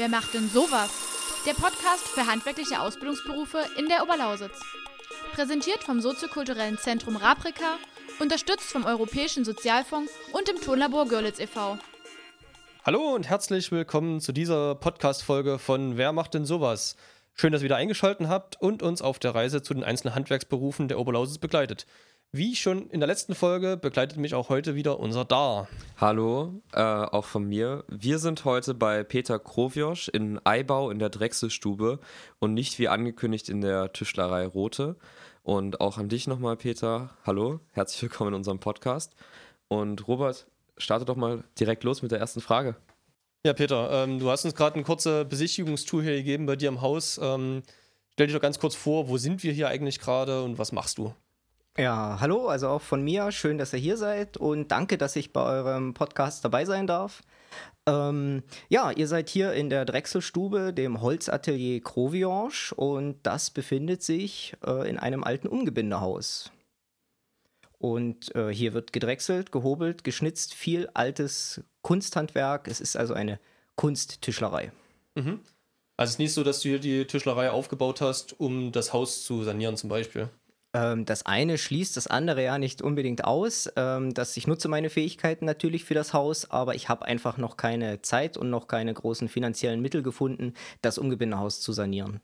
Wer 0.00 0.08
macht 0.08 0.32
denn 0.32 0.48
sowas? 0.48 0.88
Der 1.44 1.52
Podcast 1.52 2.08
für 2.08 2.26
handwerkliche 2.26 2.80
Ausbildungsberufe 2.80 3.58
in 3.76 3.86
der 3.86 4.02
Oberlausitz. 4.02 4.58
Präsentiert 5.34 5.84
vom 5.84 6.00
soziokulturellen 6.00 6.78
Zentrum 6.78 7.16
Raprika, 7.16 7.76
unterstützt 8.18 8.72
vom 8.72 8.86
Europäischen 8.86 9.44
Sozialfonds 9.44 10.10
und 10.32 10.48
dem 10.48 10.58
Tonlabor 10.58 11.06
Görlitz 11.06 11.38
e.V. 11.38 11.76
Hallo 12.86 13.14
und 13.14 13.28
herzlich 13.28 13.70
willkommen 13.72 14.22
zu 14.22 14.32
dieser 14.32 14.74
Podcast-Folge 14.74 15.58
von 15.58 15.98
Wer 15.98 16.12
macht 16.12 16.32
denn 16.32 16.46
sowas? 16.46 16.96
Schön, 17.34 17.52
dass 17.52 17.60
ihr 17.60 17.66
wieder 17.66 17.76
eingeschaltet 17.76 18.26
habt 18.26 18.58
und 18.58 18.82
uns 18.82 19.02
auf 19.02 19.18
der 19.18 19.34
Reise 19.34 19.60
zu 19.60 19.74
den 19.74 19.84
einzelnen 19.84 20.14
Handwerksberufen 20.14 20.88
der 20.88 20.98
Oberlausitz 20.98 21.36
begleitet. 21.36 21.84
Wie 22.32 22.54
schon 22.54 22.88
in 22.90 23.00
der 23.00 23.08
letzten 23.08 23.34
Folge 23.34 23.76
begleitet 23.76 24.16
mich 24.16 24.36
auch 24.36 24.50
heute 24.50 24.76
wieder 24.76 25.00
unser 25.00 25.24
Dar. 25.24 25.66
Hallo, 25.96 26.62
äh, 26.72 26.80
auch 26.80 27.24
von 27.24 27.42
mir. 27.42 27.82
Wir 27.88 28.20
sind 28.20 28.44
heute 28.44 28.72
bei 28.72 29.02
Peter 29.02 29.40
Kroviosch 29.40 30.06
in 30.06 30.38
Eibau 30.46 30.90
in 30.90 31.00
der 31.00 31.08
Drechselstube 31.08 31.98
und 32.38 32.54
nicht 32.54 32.78
wie 32.78 32.86
angekündigt 32.86 33.48
in 33.48 33.60
der 33.60 33.92
Tischlerei 33.92 34.46
Rote. 34.46 34.94
Und 35.42 35.80
auch 35.80 35.98
an 35.98 36.08
dich 36.08 36.28
nochmal, 36.28 36.56
Peter. 36.56 37.10
Hallo, 37.26 37.58
herzlich 37.72 38.00
willkommen 38.02 38.28
in 38.28 38.34
unserem 38.34 38.60
Podcast. 38.60 39.16
Und 39.66 40.06
Robert, 40.06 40.46
starte 40.78 41.04
doch 41.04 41.16
mal 41.16 41.42
direkt 41.58 41.82
los 41.82 42.00
mit 42.00 42.12
der 42.12 42.20
ersten 42.20 42.40
Frage. 42.40 42.76
Ja, 43.44 43.54
Peter, 43.54 44.04
ähm, 44.04 44.20
du 44.20 44.30
hast 44.30 44.44
uns 44.44 44.54
gerade 44.54 44.76
eine 44.76 44.84
kurze 44.84 45.24
Besichtigungstour 45.24 46.04
hier 46.04 46.14
gegeben 46.14 46.46
bei 46.46 46.54
dir 46.54 46.68
im 46.68 46.80
Haus. 46.80 47.18
Ähm, 47.20 47.64
stell 48.12 48.28
dich 48.28 48.36
doch 48.36 48.42
ganz 48.42 48.60
kurz 48.60 48.76
vor, 48.76 49.08
wo 49.08 49.18
sind 49.18 49.42
wir 49.42 49.52
hier 49.52 49.66
eigentlich 49.66 49.98
gerade 49.98 50.44
und 50.44 50.58
was 50.58 50.70
machst 50.70 50.98
du? 50.98 51.12
Ja, 51.78 52.18
hallo, 52.20 52.48
also 52.48 52.68
auch 52.68 52.82
von 52.82 53.02
mir. 53.02 53.30
Schön, 53.30 53.56
dass 53.56 53.72
ihr 53.72 53.78
hier 53.78 53.96
seid 53.96 54.36
und 54.36 54.68
danke, 54.72 54.98
dass 54.98 55.14
ich 55.16 55.32
bei 55.32 55.42
eurem 55.42 55.94
Podcast 55.94 56.44
dabei 56.44 56.64
sein 56.64 56.86
darf. 56.86 57.22
Ähm, 57.86 58.42
ja, 58.68 58.90
ihr 58.90 59.06
seid 59.06 59.28
hier 59.28 59.52
in 59.52 59.70
der 59.70 59.84
Drechselstube, 59.84 60.74
dem 60.74 61.00
Holzatelier 61.00 61.80
Croviange 61.80 62.74
und 62.74 63.18
das 63.22 63.50
befindet 63.50 64.02
sich 64.02 64.56
äh, 64.66 64.88
in 64.88 64.98
einem 64.98 65.22
alten 65.22 65.46
Umgebindehaus. 65.46 66.50
Und 67.78 68.34
äh, 68.34 68.52
hier 68.52 68.74
wird 68.74 68.92
gedrechselt, 68.92 69.52
gehobelt, 69.52 70.04
geschnitzt, 70.04 70.52
viel 70.54 70.90
altes 70.92 71.62
Kunsthandwerk. 71.82 72.68
Es 72.68 72.80
ist 72.80 72.96
also 72.96 73.14
eine 73.14 73.40
Kunsttischlerei. 73.76 74.72
Mhm. 75.14 75.40
Also 75.96 76.10
es 76.10 76.14
ist 76.14 76.18
nicht 76.18 76.34
so, 76.34 76.44
dass 76.44 76.60
du 76.60 76.68
hier 76.68 76.78
die 76.78 77.06
Tischlerei 77.06 77.50
aufgebaut 77.50 78.00
hast, 78.00 78.38
um 78.38 78.72
das 78.72 78.92
Haus 78.92 79.24
zu 79.24 79.44
sanieren 79.44 79.76
zum 79.76 79.88
Beispiel. 79.88 80.28
Ähm, 80.72 81.04
das 81.04 81.26
eine 81.26 81.58
schließt 81.58 81.96
das 81.96 82.06
andere 82.06 82.44
ja 82.44 82.58
nicht 82.58 82.82
unbedingt 82.82 83.24
aus. 83.24 83.70
Ähm, 83.76 84.14
dass 84.14 84.36
ich 84.36 84.46
nutze 84.46 84.68
meine 84.68 84.90
Fähigkeiten 84.90 85.44
natürlich 85.44 85.84
für 85.84 85.94
das 85.94 86.12
Haus, 86.12 86.50
aber 86.50 86.74
ich 86.74 86.88
habe 86.88 87.04
einfach 87.04 87.36
noch 87.36 87.56
keine 87.56 88.02
Zeit 88.02 88.36
und 88.36 88.50
noch 88.50 88.68
keine 88.68 88.94
großen 88.94 89.28
finanziellen 89.28 89.80
Mittel 89.80 90.02
gefunden, 90.02 90.54
das 90.82 90.98
Umgebindehaus 90.98 91.60
zu 91.60 91.72
sanieren. 91.72 92.20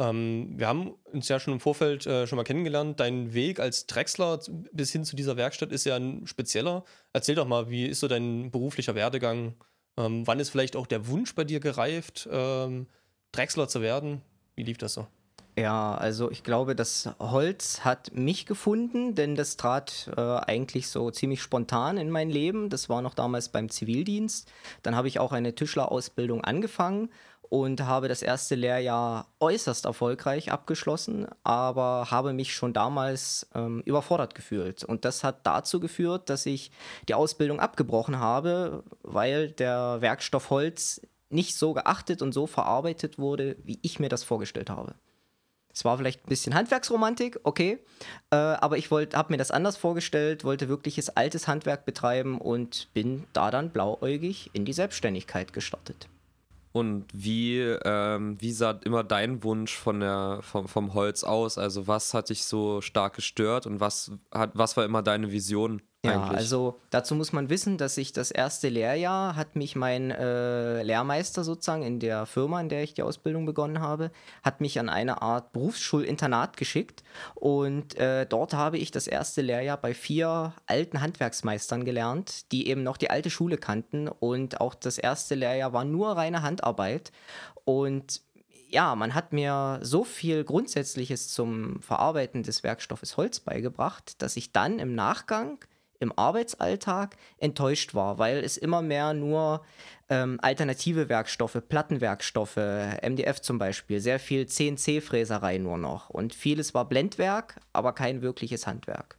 Ähm, 0.00 0.54
wir 0.56 0.66
haben 0.66 0.94
uns 1.12 1.28
ja 1.28 1.38
schon 1.38 1.54
im 1.54 1.60
Vorfeld 1.60 2.06
äh, 2.06 2.26
schon 2.26 2.36
mal 2.36 2.44
kennengelernt. 2.44 2.98
Dein 2.98 3.32
Weg 3.32 3.60
als 3.60 3.86
Drechsler 3.86 4.40
bis 4.72 4.90
hin 4.90 5.04
zu 5.04 5.14
dieser 5.14 5.36
Werkstatt 5.36 5.70
ist 5.70 5.84
ja 5.84 5.96
ein 5.96 6.26
spezieller. 6.26 6.84
Erzähl 7.12 7.36
doch 7.36 7.46
mal, 7.46 7.70
wie 7.70 7.86
ist 7.86 8.00
so 8.00 8.08
dein 8.08 8.50
beruflicher 8.50 8.94
Werdegang? 8.94 9.54
Ähm, 9.96 10.26
wann 10.26 10.40
ist 10.40 10.50
vielleicht 10.50 10.74
auch 10.74 10.88
der 10.88 11.06
Wunsch 11.06 11.34
bei 11.34 11.44
dir 11.44 11.60
gereift, 11.60 12.28
ähm, 12.30 12.88
Drechsler 13.30 13.68
zu 13.68 13.82
werden? 13.82 14.22
Wie 14.56 14.64
lief 14.64 14.78
das 14.78 14.94
so? 14.94 15.06
Ja, 15.56 15.94
also 15.94 16.32
ich 16.32 16.42
glaube, 16.42 16.74
das 16.74 17.10
Holz 17.20 17.84
hat 17.84 18.12
mich 18.12 18.44
gefunden, 18.44 19.14
denn 19.14 19.36
das 19.36 19.56
trat 19.56 20.10
äh, 20.16 20.20
eigentlich 20.20 20.88
so 20.88 21.12
ziemlich 21.12 21.42
spontan 21.42 21.96
in 21.96 22.10
mein 22.10 22.28
Leben. 22.28 22.70
Das 22.70 22.88
war 22.88 23.02
noch 23.02 23.14
damals 23.14 23.50
beim 23.50 23.68
Zivildienst. 23.68 24.50
Dann 24.82 24.96
habe 24.96 25.06
ich 25.06 25.20
auch 25.20 25.30
eine 25.30 25.54
Tischlerausbildung 25.54 26.42
angefangen 26.42 27.08
und 27.50 27.82
habe 27.82 28.08
das 28.08 28.22
erste 28.22 28.56
Lehrjahr 28.56 29.28
äußerst 29.38 29.84
erfolgreich 29.84 30.50
abgeschlossen, 30.50 31.28
aber 31.44 32.08
habe 32.10 32.32
mich 32.32 32.52
schon 32.52 32.72
damals 32.72 33.46
ähm, 33.54 33.80
überfordert 33.84 34.34
gefühlt. 34.34 34.82
Und 34.82 35.04
das 35.04 35.22
hat 35.22 35.46
dazu 35.46 35.78
geführt, 35.78 36.30
dass 36.30 36.46
ich 36.46 36.72
die 37.06 37.14
Ausbildung 37.14 37.60
abgebrochen 37.60 38.18
habe, 38.18 38.82
weil 39.02 39.52
der 39.52 40.00
Werkstoff 40.00 40.50
Holz 40.50 41.00
nicht 41.30 41.56
so 41.56 41.74
geachtet 41.74 42.22
und 42.22 42.32
so 42.32 42.48
verarbeitet 42.48 43.20
wurde, 43.20 43.56
wie 43.62 43.78
ich 43.82 44.00
mir 44.00 44.08
das 44.08 44.24
vorgestellt 44.24 44.68
habe. 44.68 44.96
Es 45.74 45.84
war 45.84 45.98
vielleicht 45.98 46.24
ein 46.24 46.28
bisschen 46.28 46.54
Handwerksromantik, 46.54 47.40
okay. 47.42 47.80
Äh, 48.30 48.36
aber 48.36 48.78
ich 48.78 48.90
habe 48.90 49.32
mir 49.32 49.38
das 49.38 49.50
anders 49.50 49.76
vorgestellt, 49.76 50.44
wollte 50.44 50.68
wirkliches 50.68 51.10
altes 51.10 51.48
Handwerk 51.48 51.84
betreiben 51.84 52.38
und 52.38 52.88
bin 52.94 53.24
da 53.32 53.50
dann 53.50 53.70
blauäugig 53.70 54.50
in 54.52 54.64
die 54.64 54.72
Selbstständigkeit 54.72 55.52
gestartet. 55.52 56.08
Und 56.70 57.06
wie, 57.12 57.60
ähm, 57.60 58.40
wie 58.40 58.52
sah 58.52 58.78
immer 58.84 59.04
dein 59.04 59.42
Wunsch 59.42 59.76
von 59.76 60.00
der, 60.00 60.40
vom, 60.42 60.68
vom 60.68 60.94
Holz 60.94 61.22
aus? 61.24 61.58
Also 61.58 61.86
was 61.86 62.14
hat 62.14 62.30
dich 62.30 62.44
so 62.44 62.80
stark 62.80 63.14
gestört 63.14 63.66
und 63.66 63.80
was, 63.80 64.12
hat, 64.32 64.50
was 64.54 64.76
war 64.76 64.84
immer 64.84 65.02
deine 65.02 65.30
Vision? 65.30 65.82
Ja, 66.04 66.22
eigentlich. 66.22 66.38
also 66.38 66.78
dazu 66.90 67.14
muss 67.14 67.32
man 67.32 67.48
wissen, 67.48 67.78
dass 67.78 67.96
ich 67.96 68.12
das 68.12 68.30
erste 68.30 68.68
Lehrjahr 68.68 69.36
hat 69.36 69.56
mich 69.56 69.74
mein 69.74 70.10
äh, 70.10 70.82
Lehrmeister 70.82 71.44
sozusagen 71.44 71.82
in 71.82 71.98
der 71.98 72.26
Firma, 72.26 72.60
in 72.60 72.68
der 72.68 72.82
ich 72.82 72.92
die 72.92 73.02
Ausbildung 73.02 73.46
begonnen 73.46 73.80
habe, 73.80 74.10
hat 74.42 74.60
mich 74.60 74.78
an 74.78 74.90
eine 74.90 75.22
Art 75.22 75.52
Berufsschulinternat 75.52 76.58
geschickt 76.58 77.02
und 77.34 77.96
äh, 77.96 78.26
dort 78.26 78.52
habe 78.52 78.76
ich 78.76 78.90
das 78.90 79.06
erste 79.06 79.40
Lehrjahr 79.40 79.78
bei 79.78 79.94
vier 79.94 80.52
alten 80.66 81.00
Handwerksmeistern 81.00 81.84
gelernt, 81.84 82.52
die 82.52 82.68
eben 82.68 82.82
noch 82.82 82.98
die 82.98 83.10
alte 83.10 83.30
Schule 83.30 83.56
kannten 83.56 84.08
und 84.08 84.60
auch 84.60 84.74
das 84.74 84.98
erste 84.98 85.34
Lehrjahr 85.34 85.72
war 85.72 85.84
nur 85.84 86.16
reine 86.16 86.42
Handarbeit 86.42 87.12
und 87.64 88.20
ja, 88.68 88.96
man 88.96 89.14
hat 89.14 89.32
mir 89.32 89.78
so 89.82 90.02
viel 90.02 90.42
Grundsätzliches 90.42 91.28
zum 91.28 91.80
Verarbeiten 91.80 92.42
des 92.42 92.64
Werkstoffes 92.64 93.16
Holz 93.16 93.38
beigebracht, 93.38 94.20
dass 94.20 94.36
ich 94.36 94.50
dann 94.52 94.80
im 94.80 94.94
Nachgang 94.96 95.58
im 96.04 96.16
Arbeitsalltag 96.16 97.16
enttäuscht 97.38 97.94
war, 97.94 98.18
weil 98.18 98.38
es 98.38 98.56
immer 98.56 98.82
mehr 98.82 99.12
nur 99.14 99.64
ähm, 100.08 100.38
alternative 100.42 101.08
Werkstoffe, 101.08 101.60
Plattenwerkstoffe, 101.68 102.56
MDF 102.56 103.40
zum 103.40 103.58
Beispiel, 103.58 104.00
sehr 104.00 104.20
viel 104.20 104.46
CNC-Fräserei 104.46 105.58
nur 105.58 105.78
noch. 105.78 106.10
Und 106.10 106.34
vieles 106.34 106.74
war 106.74 106.88
Blendwerk, 106.88 107.60
aber 107.72 107.92
kein 107.92 108.22
wirkliches 108.22 108.66
Handwerk. 108.66 109.18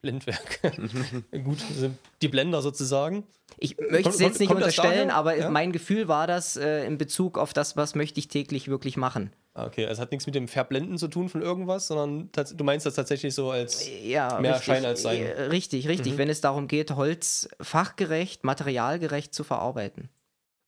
Blendwerk. 0.00 0.60
Gut, 1.44 1.58
die 2.22 2.28
Blender 2.28 2.62
sozusagen. 2.62 3.24
Ich 3.58 3.76
möchte 3.78 4.08
es 4.08 4.18
jetzt 4.18 4.40
nicht 4.40 4.50
unterstellen, 4.50 5.10
aber 5.10 5.36
ja? 5.36 5.50
mein 5.50 5.72
Gefühl 5.72 6.08
war 6.08 6.26
das 6.26 6.56
äh, 6.56 6.84
in 6.86 6.98
Bezug 6.98 7.38
auf 7.38 7.52
das, 7.52 7.76
was 7.76 7.94
möchte 7.94 8.18
ich 8.18 8.28
täglich 8.28 8.68
wirklich 8.68 8.96
machen. 8.96 9.32
Okay, 9.54 9.86
also 9.86 10.00
hat 10.00 10.10
nichts 10.10 10.24
mit 10.24 10.34
dem 10.34 10.48
Verblenden 10.48 10.96
zu 10.96 11.08
tun 11.08 11.28
von 11.28 11.42
irgendwas, 11.42 11.86
sondern 11.86 12.30
du 12.32 12.64
meinst 12.64 12.86
das 12.86 12.94
tatsächlich 12.94 13.34
so 13.34 13.50
als 13.50 13.86
ja, 14.02 14.40
mehr 14.40 14.52
richtig, 14.52 14.64
Schein 14.64 14.84
als 14.86 15.02
Sein. 15.02 15.26
Richtig, 15.26 15.88
richtig. 15.88 16.14
Mhm. 16.14 16.18
Wenn 16.18 16.30
es 16.30 16.40
darum 16.40 16.68
geht, 16.68 16.92
Holz 16.92 17.48
fachgerecht, 17.60 18.44
materialgerecht 18.44 19.34
zu 19.34 19.44
verarbeiten. 19.44 20.08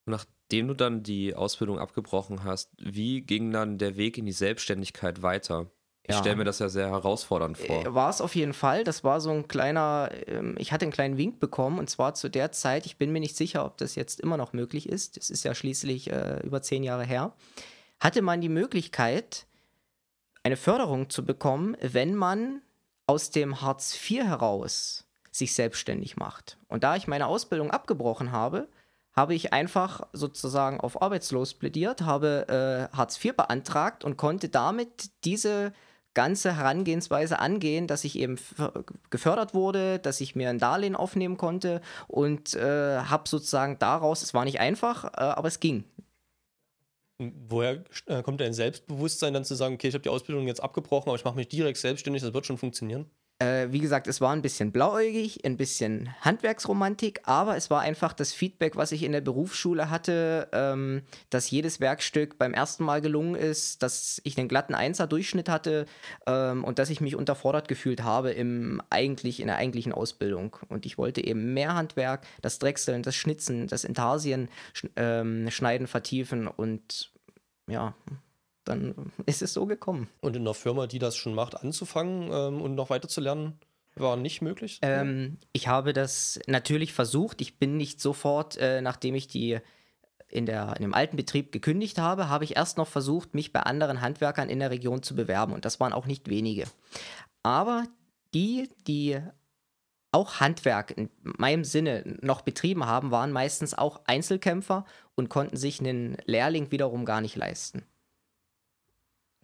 Nachdem 0.04 0.68
du 0.68 0.74
dann 0.74 1.02
die 1.02 1.34
Ausbildung 1.34 1.78
abgebrochen 1.78 2.44
hast, 2.44 2.72
wie 2.78 3.22
ging 3.22 3.50
dann 3.52 3.78
der 3.78 3.96
Weg 3.96 4.18
in 4.18 4.26
die 4.26 4.32
Selbstständigkeit 4.32 5.22
weiter? 5.22 5.70
Ich 6.06 6.14
ja. 6.14 6.20
stelle 6.20 6.36
mir 6.36 6.44
das 6.44 6.58
ja 6.58 6.68
sehr 6.68 6.88
herausfordernd 6.88 7.56
vor. 7.56 7.86
Äh, 7.86 7.94
war 7.94 8.10
es 8.10 8.20
auf 8.20 8.34
jeden 8.34 8.52
Fall. 8.52 8.84
Das 8.84 9.02
war 9.02 9.22
so 9.22 9.30
ein 9.30 9.48
kleiner, 9.48 10.10
ähm, 10.26 10.56
ich 10.58 10.72
hatte 10.72 10.84
einen 10.84 10.92
kleinen 10.92 11.16
Wink 11.16 11.40
bekommen 11.40 11.78
und 11.78 11.88
zwar 11.88 12.12
zu 12.12 12.28
der 12.28 12.52
Zeit, 12.52 12.84
ich 12.84 12.98
bin 12.98 13.12
mir 13.12 13.20
nicht 13.20 13.34
sicher, 13.34 13.64
ob 13.64 13.78
das 13.78 13.94
jetzt 13.94 14.20
immer 14.20 14.36
noch 14.36 14.52
möglich 14.52 14.86
ist. 14.86 15.16
Das 15.16 15.30
ist 15.30 15.42
ja 15.42 15.54
schließlich 15.54 16.10
äh, 16.10 16.40
über 16.44 16.60
zehn 16.60 16.82
Jahre 16.82 17.04
her 17.04 17.32
hatte 18.04 18.20
man 18.20 18.42
die 18.42 18.50
Möglichkeit, 18.50 19.46
eine 20.42 20.58
Förderung 20.58 21.08
zu 21.08 21.24
bekommen, 21.24 21.74
wenn 21.80 22.14
man 22.14 22.60
aus 23.06 23.30
dem 23.30 23.62
Hartz 23.62 23.94
IV 23.94 24.24
heraus 24.24 25.06
sich 25.32 25.54
selbstständig 25.54 26.18
macht. 26.18 26.58
Und 26.68 26.84
da 26.84 26.96
ich 26.96 27.08
meine 27.08 27.26
Ausbildung 27.26 27.70
abgebrochen 27.70 28.30
habe, 28.30 28.68
habe 29.14 29.34
ich 29.34 29.54
einfach 29.54 30.06
sozusagen 30.12 30.80
auf 30.80 31.00
arbeitslos 31.00 31.54
plädiert, 31.54 32.02
habe 32.02 32.90
äh, 32.92 32.94
Hartz 32.94 33.24
IV 33.24 33.36
beantragt 33.36 34.04
und 34.04 34.18
konnte 34.18 34.50
damit 34.50 35.10
diese 35.24 35.72
ganze 36.12 36.58
Herangehensweise 36.58 37.38
angehen, 37.38 37.86
dass 37.86 38.04
ich 38.04 38.18
eben 38.18 38.38
gefördert 39.08 39.54
wurde, 39.54 39.98
dass 39.98 40.20
ich 40.20 40.36
mir 40.36 40.50
ein 40.50 40.58
Darlehen 40.58 40.94
aufnehmen 40.94 41.38
konnte 41.38 41.80
und 42.06 42.54
äh, 42.54 42.98
habe 42.98 43.26
sozusagen 43.28 43.78
daraus, 43.78 44.22
es 44.22 44.34
war 44.34 44.44
nicht 44.44 44.60
einfach, 44.60 45.04
äh, 45.04 45.20
aber 45.20 45.48
es 45.48 45.58
ging. 45.58 45.84
Woher 47.18 47.84
äh, 48.06 48.22
kommt 48.22 48.40
dein 48.40 48.52
Selbstbewusstsein 48.54 49.34
dann 49.34 49.44
zu 49.44 49.54
sagen, 49.56 49.74
okay, 49.74 49.88
ich 49.88 49.94
habe 49.94 50.02
die 50.02 50.08
Ausbildung 50.08 50.46
jetzt 50.46 50.62
abgebrochen, 50.62 51.08
aber 51.08 51.16
ich 51.16 51.24
mache 51.24 51.36
mich 51.36 51.48
direkt 51.48 51.78
selbstständig, 51.78 52.22
das 52.22 52.34
wird 52.34 52.46
schon 52.46 52.58
funktionieren? 52.58 53.10
Äh, 53.40 53.72
wie 53.72 53.80
gesagt, 53.80 54.06
es 54.06 54.20
war 54.20 54.32
ein 54.32 54.42
bisschen 54.42 54.70
blauäugig, 54.70 55.44
ein 55.44 55.56
bisschen 55.56 56.14
Handwerksromantik, 56.20 57.22
aber 57.24 57.56
es 57.56 57.68
war 57.68 57.80
einfach 57.80 58.12
das 58.12 58.32
Feedback, 58.32 58.76
was 58.76 58.92
ich 58.92 59.02
in 59.02 59.10
der 59.10 59.22
Berufsschule 59.22 59.90
hatte, 59.90 60.48
ähm, 60.52 61.02
dass 61.30 61.50
jedes 61.50 61.80
Werkstück 61.80 62.38
beim 62.38 62.54
ersten 62.54 62.84
Mal 62.84 63.00
gelungen 63.00 63.34
ist, 63.34 63.82
dass 63.82 64.20
ich 64.22 64.38
einen 64.38 64.46
glatten 64.46 64.76
Einser-Durchschnitt 64.76 65.48
hatte 65.48 65.86
ähm, 66.26 66.62
und 66.62 66.78
dass 66.78 66.90
ich 66.90 67.00
mich 67.00 67.16
unterfordert 67.16 67.66
gefühlt 67.66 68.04
habe 68.04 68.30
im 68.30 68.80
eigentlich, 68.90 69.40
in 69.40 69.48
der 69.48 69.56
eigentlichen 69.56 69.92
Ausbildung. 69.92 70.56
Und 70.68 70.86
ich 70.86 70.96
wollte 70.96 71.24
eben 71.24 71.54
mehr 71.54 71.74
Handwerk, 71.74 72.24
das 72.40 72.60
Drechseln, 72.60 73.02
das 73.02 73.16
Schnitzen, 73.16 73.66
das 73.66 73.82
Intarsien 73.82 74.48
ähm, 74.94 75.50
schneiden, 75.50 75.88
vertiefen 75.88 76.46
und 76.46 77.12
ja, 77.66 77.94
dann 78.64 79.12
ist 79.26 79.42
es 79.42 79.52
so 79.52 79.66
gekommen. 79.66 80.08
Und 80.20 80.36
in 80.36 80.42
einer 80.42 80.54
Firma, 80.54 80.86
die 80.86 80.98
das 80.98 81.16
schon 81.16 81.34
macht, 81.34 81.60
anzufangen 81.60 82.30
ähm, 82.32 82.62
und 82.62 82.74
noch 82.74 82.90
weiter 82.90 83.08
zu 83.08 83.20
lernen, 83.20 83.58
war 83.96 84.16
nicht 84.16 84.42
möglich? 84.42 84.78
Ähm, 84.82 85.38
ich 85.52 85.68
habe 85.68 85.92
das 85.92 86.40
natürlich 86.46 86.92
versucht. 86.92 87.40
Ich 87.40 87.58
bin 87.58 87.76
nicht 87.76 88.00
sofort, 88.00 88.56
äh, 88.56 88.80
nachdem 88.80 89.14
ich 89.14 89.28
die 89.28 89.58
in, 90.28 90.46
der, 90.46 90.74
in 90.76 90.82
dem 90.82 90.94
alten 90.94 91.16
Betrieb 91.16 91.52
gekündigt 91.52 91.98
habe, 91.98 92.28
habe 92.28 92.44
ich 92.44 92.56
erst 92.56 92.76
noch 92.76 92.88
versucht, 92.88 93.34
mich 93.34 93.52
bei 93.52 93.60
anderen 93.60 94.00
Handwerkern 94.00 94.48
in 94.48 94.58
der 94.58 94.70
Region 94.70 95.02
zu 95.02 95.14
bewerben. 95.14 95.52
Und 95.52 95.64
das 95.64 95.78
waren 95.78 95.92
auch 95.92 96.06
nicht 96.06 96.28
wenige. 96.28 96.64
Aber 97.44 97.84
die, 98.34 98.68
die 98.88 99.20
auch 100.10 100.40
Handwerk 100.40 100.96
in 100.96 101.10
meinem 101.22 101.64
Sinne 101.64 102.18
noch 102.20 102.42
betrieben 102.42 102.86
haben, 102.86 103.10
waren 103.10 103.32
meistens 103.32 103.74
auch 103.74 104.00
Einzelkämpfer 104.06 104.84
und 105.14 105.28
konnten 105.28 105.56
sich 105.56 105.80
einen 105.80 106.16
Lehrling 106.24 106.70
wiederum 106.70 107.04
gar 107.04 107.20
nicht 107.20 107.36
leisten. 107.36 107.84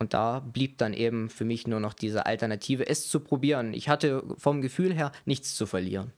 Und 0.00 0.14
da 0.14 0.40
blieb 0.40 0.78
dann 0.78 0.94
eben 0.94 1.28
für 1.28 1.44
mich 1.44 1.66
nur 1.66 1.78
noch 1.78 1.92
diese 1.92 2.24
Alternative, 2.24 2.88
es 2.88 3.08
zu 3.10 3.20
probieren. 3.20 3.74
Ich 3.74 3.90
hatte 3.90 4.24
vom 4.38 4.62
Gefühl 4.62 4.94
her 4.94 5.12
nichts 5.26 5.54
zu 5.54 5.66
verlieren. 5.66 6.14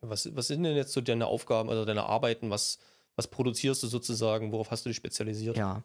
Was, 0.00 0.34
was 0.34 0.48
sind 0.48 0.62
denn 0.62 0.74
jetzt 0.74 0.94
so 0.94 1.02
deine 1.02 1.26
Aufgaben, 1.26 1.68
also 1.68 1.84
deine 1.84 2.04
Arbeiten? 2.04 2.48
Was, 2.48 2.78
was 3.14 3.28
produzierst 3.28 3.82
du 3.82 3.88
sozusagen? 3.88 4.52
Worauf 4.52 4.70
hast 4.70 4.86
du 4.86 4.88
dich 4.88 4.96
spezialisiert? 4.96 5.58
Ja, 5.58 5.82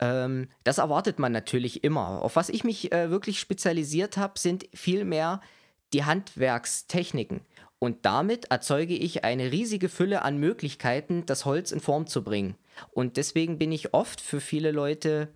ähm, 0.00 0.48
das 0.64 0.76
erwartet 0.76 1.18
man 1.18 1.32
natürlich 1.32 1.82
immer. 1.82 2.20
Auf 2.22 2.36
was 2.36 2.50
ich 2.50 2.62
mich 2.62 2.92
äh, 2.92 3.10
wirklich 3.10 3.40
spezialisiert 3.40 4.18
habe, 4.18 4.38
sind 4.38 4.66
vielmehr 4.74 5.40
die 5.94 6.04
Handwerkstechniken. 6.04 7.40
Und 7.78 8.04
damit 8.04 8.46
erzeuge 8.46 8.94
ich 8.94 9.24
eine 9.24 9.50
riesige 9.50 9.88
Fülle 9.88 10.20
an 10.22 10.36
Möglichkeiten, 10.36 11.24
das 11.24 11.46
Holz 11.46 11.72
in 11.72 11.80
Form 11.80 12.06
zu 12.06 12.22
bringen. 12.22 12.54
Und 12.90 13.16
deswegen 13.16 13.56
bin 13.56 13.72
ich 13.72 13.94
oft 13.94 14.20
für 14.20 14.42
viele 14.42 14.72
Leute 14.72 15.28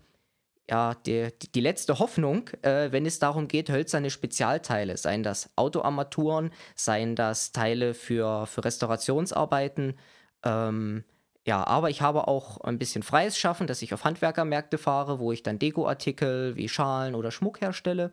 ja, 0.70 0.94
die, 1.06 1.29
die 1.55 1.61
letzte 1.61 1.99
Hoffnung, 1.99 2.49
äh, 2.62 2.93
wenn 2.93 3.06
es 3.06 3.19
darum 3.19 3.49
geht, 3.49 3.70
hölzerne 3.70 4.11
Spezialteile, 4.11 4.97
seien 4.97 5.23
das 5.23 5.50
Autoarmaturen, 5.56 6.50
seien 6.75 7.17
das 7.17 7.53
Teile 7.53 7.94
für, 7.94 8.47
für 8.47 8.65
Restaurationsarbeiten. 8.65 9.99
Ähm, 10.44 11.05
ja, 11.47 11.67
aber 11.67 11.88
ich 11.88 12.03
habe 12.03 12.29
auch 12.29 12.61
ein 12.61 12.79
bisschen 12.79 13.03
freies 13.03 13.38
Schaffen, 13.38 13.67
dass 13.67 13.81
ich 13.81 13.94
auf 13.94 14.05
Handwerkermärkte 14.05 14.76
fahre, 14.76 15.19
wo 15.19 15.32
ich 15.32 15.43
dann 15.43 15.59
Dekoartikel 15.59 16.56
wie 16.56 16.69
Schalen 16.69 17.14
oder 17.14 17.31
Schmuck 17.31 17.62
herstelle. 17.62 18.12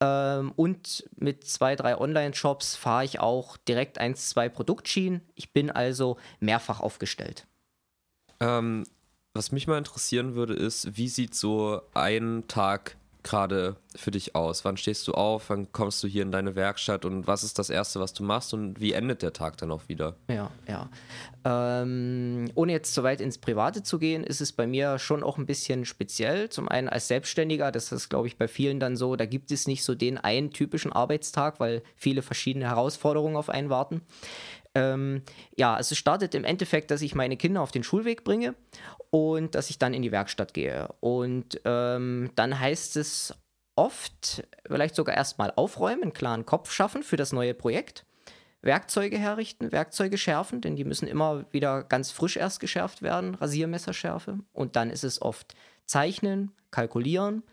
Ähm, 0.00 0.52
und 0.56 1.08
mit 1.16 1.44
zwei, 1.44 1.76
drei 1.76 1.96
Online-Shops 1.96 2.74
fahre 2.74 3.04
ich 3.04 3.20
auch 3.20 3.56
direkt 3.56 3.98
eins, 3.98 4.30
zwei 4.30 4.48
Produktschienen. 4.48 5.22
Ich 5.36 5.52
bin 5.52 5.70
also 5.70 6.16
mehrfach 6.40 6.80
aufgestellt. 6.80 7.46
Ähm, 8.40 8.84
was 9.38 9.52
mich 9.52 9.68
mal 9.68 9.78
interessieren 9.78 10.34
würde, 10.34 10.52
ist, 10.52 10.96
wie 10.96 11.08
sieht 11.08 11.34
so 11.34 11.80
ein 11.94 12.44
Tag 12.48 12.96
gerade 13.22 13.76
für 13.94 14.10
dich 14.10 14.34
aus? 14.34 14.64
Wann 14.64 14.76
stehst 14.76 15.06
du 15.06 15.12
auf? 15.12 15.50
Wann 15.50 15.70
kommst 15.72 16.02
du 16.02 16.08
hier 16.08 16.22
in 16.22 16.32
deine 16.32 16.56
Werkstatt? 16.56 17.04
Und 17.04 17.26
was 17.26 17.44
ist 17.44 17.58
das 17.58 17.68
Erste, 17.68 18.00
was 18.00 18.12
du 18.12 18.22
machst? 18.22 18.54
Und 18.54 18.80
wie 18.80 18.92
endet 18.92 19.22
der 19.22 19.32
Tag 19.32 19.56
dann 19.58 19.70
auch 19.70 19.82
wieder? 19.88 20.16
Ja, 20.28 20.50
ja. 20.66 20.88
Ähm, 21.44 22.50
ohne 22.54 22.72
jetzt 22.72 22.94
so 22.94 23.02
weit 23.02 23.20
ins 23.20 23.38
Private 23.38 23.82
zu 23.82 23.98
gehen, 23.98 24.24
ist 24.24 24.40
es 24.40 24.52
bei 24.52 24.66
mir 24.66 24.98
schon 24.98 25.22
auch 25.22 25.36
ein 25.36 25.46
bisschen 25.46 25.84
speziell. 25.84 26.48
Zum 26.48 26.68
einen 26.68 26.88
als 26.88 27.08
Selbstständiger, 27.08 27.70
das 27.70 27.92
ist, 27.92 28.08
glaube 28.08 28.28
ich, 28.28 28.38
bei 28.38 28.48
vielen 28.48 28.80
dann 28.80 28.96
so, 28.96 29.14
da 29.14 29.26
gibt 29.26 29.50
es 29.50 29.66
nicht 29.66 29.84
so 29.84 29.94
den 29.94 30.18
einen 30.18 30.50
typischen 30.50 30.92
Arbeitstag, 30.92 31.60
weil 31.60 31.82
viele 31.96 32.22
verschiedene 32.22 32.66
Herausforderungen 32.66 33.36
auf 33.36 33.50
einen 33.50 33.68
warten. 33.68 34.02
Ähm, 34.74 35.22
ja, 35.56 35.74
also 35.74 35.92
es 35.92 35.98
startet 35.98 36.34
im 36.34 36.44
Endeffekt, 36.44 36.90
dass 36.90 37.02
ich 37.02 37.14
meine 37.14 37.36
Kinder 37.36 37.60
auf 37.60 37.70
den 37.70 37.82
Schulweg 37.82 38.24
bringe 38.24 38.54
und 39.10 39.54
dass 39.54 39.70
ich 39.70 39.78
dann 39.78 39.94
in 39.94 40.02
die 40.02 40.12
Werkstatt 40.12 40.54
gehe. 40.54 40.88
Und 41.00 41.60
ähm, 41.64 42.30
dann 42.34 42.58
heißt 42.58 42.96
es 42.96 43.34
oft, 43.76 44.46
vielleicht 44.66 44.94
sogar 44.94 45.16
erstmal 45.16 45.52
aufräumen, 45.54 46.02
einen 46.02 46.12
klaren 46.12 46.46
Kopf 46.46 46.70
schaffen 46.72 47.02
für 47.02 47.16
das 47.16 47.32
neue 47.32 47.54
Projekt. 47.54 48.04
Werkzeuge 48.60 49.16
herrichten, 49.16 49.70
Werkzeuge 49.70 50.18
schärfen, 50.18 50.60
denn 50.60 50.74
die 50.74 50.84
müssen 50.84 51.06
immer 51.06 51.46
wieder 51.52 51.84
ganz 51.84 52.10
frisch 52.10 52.36
erst 52.36 52.58
geschärft 52.58 53.02
werden, 53.02 53.36
Rasiermesserschärfe. 53.36 54.40
Und 54.52 54.74
dann 54.74 54.90
ist 54.90 55.04
es 55.04 55.22
oft 55.22 55.54
zeichnen, 55.86 56.50
kalkulieren, 56.72 57.44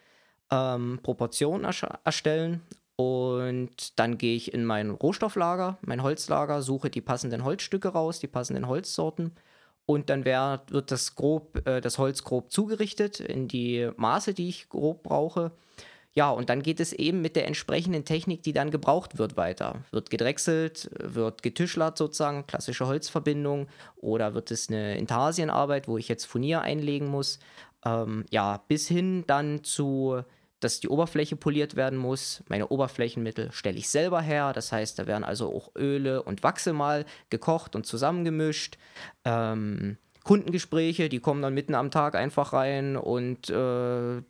ähm, 0.52 1.00
Proportionen 1.04 1.64
erstellen 2.04 2.62
und 2.96 4.00
dann 4.00 4.18
gehe 4.18 4.36
ich 4.36 4.54
in 4.54 4.64
mein 4.66 4.92
Rohstofflager, 4.92 5.78
mein 5.82 6.02
Holzlager, 6.02 6.62
suche 6.62 6.90
die 6.90 7.02
passenden 7.02 7.44
Holzstücke 7.44 7.90
raus, 7.90 8.20
die 8.20 8.28
passenden 8.28 8.68
Holzsorten. 8.68 9.34
Und 9.86 10.10
dann 10.10 10.26
wär, 10.26 10.64
wird 10.70 10.92
das, 10.92 11.16
grob, 11.16 11.68
äh, 11.68 11.82
das 11.82 11.98
Holz 11.98 12.24
grob 12.24 12.52
zugerichtet 12.52 13.20
in 13.20 13.48
die 13.48 13.90
Maße, 13.98 14.34
die 14.34 14.50
ich 14.50 14.70
grob 14.70 15.04
brauche. 15.04 15.52
Ja, 16.14 16.30
und 16.32 16.50
dann 16.50 16.64
geht 16.64 16.80
es 16.80 16.94
eben 16.94 17.22
mit 17.22 17.36
der 17.36 17.46
entsprechenden 17.46 18.06
Technik, 18.06 18.42
die 18.42 18.54
dann 18.54 18.72
gebraucht 18.72 19.18
wird, 19.18 19.36
weiter. 19.36 19.84
Wird 19.92 20.10
gedrechselt, 20.10 20.90
wird 20.98 21.44
getischlert 21.44 21.98
sozusagen, 21.98 22.48
klassische 22.48 22.88
Holzverbindung, 22.88 23.68
oder 23.98 24.34
wird 24.34 24.50
es 24.50 24.70
eine 24.70 24.98
Intarsienarbeit, 24.98 25.90
wo 25.90 25.98
ich 25.98 26.08
jetzt 26.08 26.26
Furnier 26.26 26.62
einlegen 26.62 27.10
muss. 27.10 27.40
Ähm, 27.86 28.26
ja, 28.32 28.64
bis 28.70 28.88
hin 28.88 29.26
dann 29.28 29.66
zu 29.66 30.24
dass 30.60 30.80
die 30.80 30.90
Oberfläche 30.90 31.36
poliert 31.36 31.76
werden 31.76 31.98
muss. 31.98 32.44
Meine 32.48 32.70
Oberflächenmittel 32.70 33.52
stelle 33.52 33.78
ich 33.78 33.90
selber 33.90 34.22
her. 34.22 34.54
Das 34.54 34.72
heißt, 34.72 34.98
da 34.98 35.08
werden 35.08 35.24
also 35.24 35.54
auch 35.54 35.72
Öle 35.76 36.24
und 36.24 36.44
Wachse 36.44 36.74
mal 36.74 37.06
gekocht 37.30 37.76
und 37.76 37.86
zusammengemischt. 37.86 38.78
Ähm, 39.26 39.98
Kundengespräche, 40.24 41.08
die 41.08 41.20
kommen 41.20 41.42
dann 41.42 41.54
mitten 41.54 41.76
am 41.76 41.92
Tag 41.92 42.16
einfach 42.16 42.54
rein 42.54 42.98
und 42.98 43.50
äh, 43.50 44.22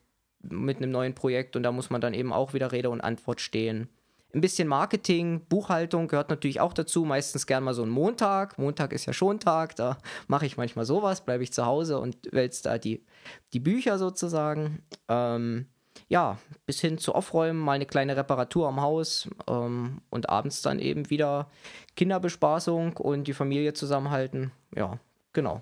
mit 0.42 0.78
einem 0.78 0.92
neuen 0.92 1.16
Projekt 1.16 1.56
und 1.56 1.64
da 1.64 1.72
muss 1.72 1.90
man 1.90 2.02
dann 2.02 2.14
eben 2.14 2.34
auch 2.34 2.54
wieder 2.54 2.72
Rede 2.72 2.90
und 2.90 3.02
Antwort 3.02 3.40
stehen. 3.42 3.90
Ein 4.34 4.42
bisschen 4.42 4.68
Marketing, 4.68 5.46
Buchhaltung 5.48 6.10
gehört 6.10 6.30
natürlich 6.30 6.60
auch 6.60 6.74
dazu. 6.74 7.06
Meistens 7.06 7.48
gern 7.48 7.64
mal 7.64 7.74
so 7.74 7.84
ein 7.84 7.90
Montag. 7.90 8.58
Montag 8.60 8.92
ist 8.92 9.06
ja 9.06 9.14
schon 9.14 9.40
Tag, 9.40 9.78
da 9.78 9.98
mache 10.28 10.46
ich 10.46 10.58
manchmal 10.58 10.84
sowas, 10.84 11.24
bleibe 11.24 11.44
ich 11.44 11.54
zu 11.54 11.66
Hause 11.66 12.00
und 12.00 12.18
wälze 12.34 12.64
da 12.64 12.78
die, 12.78 13.06
die 13.54 13.62
Bücher 13.62 13.98
sozusagen. 13.98 14.84
Ähm, 15.08 15.68
ja, 16.08 16.38
bis 16.66 16.82
hin 16.82 16.98
zu 16.98 17.14
Aufräumen, 17.14 17.60
mal 17.60 17.74
eine 17.74 17.86
kleine 17.86 18.16
Reparatur 18.16 18.68
am 18.68 18.82
Haus 18.82 19.30
ähm, 19.48 20.02
und 20.10 20.30
abends 20.30 20.62
dann 20.62 20.80
eben 20.80 21.10
wieder 21.10 21.50
Kinderbespaßung 21.96 22.98
und 22.98 23.28
die 23.28 23.34
Familie 23.34 23.74
zusammenhalten. 23.74 24.52
Ja, 24.76 25.00
genau. 25.34 25.62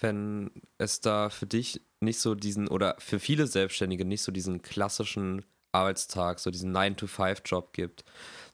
Wenn 0.00 0.50
es 0.78 1.00
da 1.00 1.28
für 1.28 1.46
dich 1.46 1.80
nicht 2.00 2.20
so 2.20 2.34
diesen, 2.34 2.68
oder 2.68 2.96
für 2.98 3.18
viele 3.18 3.46
Selbstständige 3.46 4.04
nicht 4.04 4.22
so 4.22 4.32
diesen 4.32 4.62
klassischen 4.62 5.44
Arbeitstag, 5.72 6.38
so 6.38 6.50
diesen 6.50 6.74
9-to-5-Job 6.74 7.72
gibt, 7.72 8.04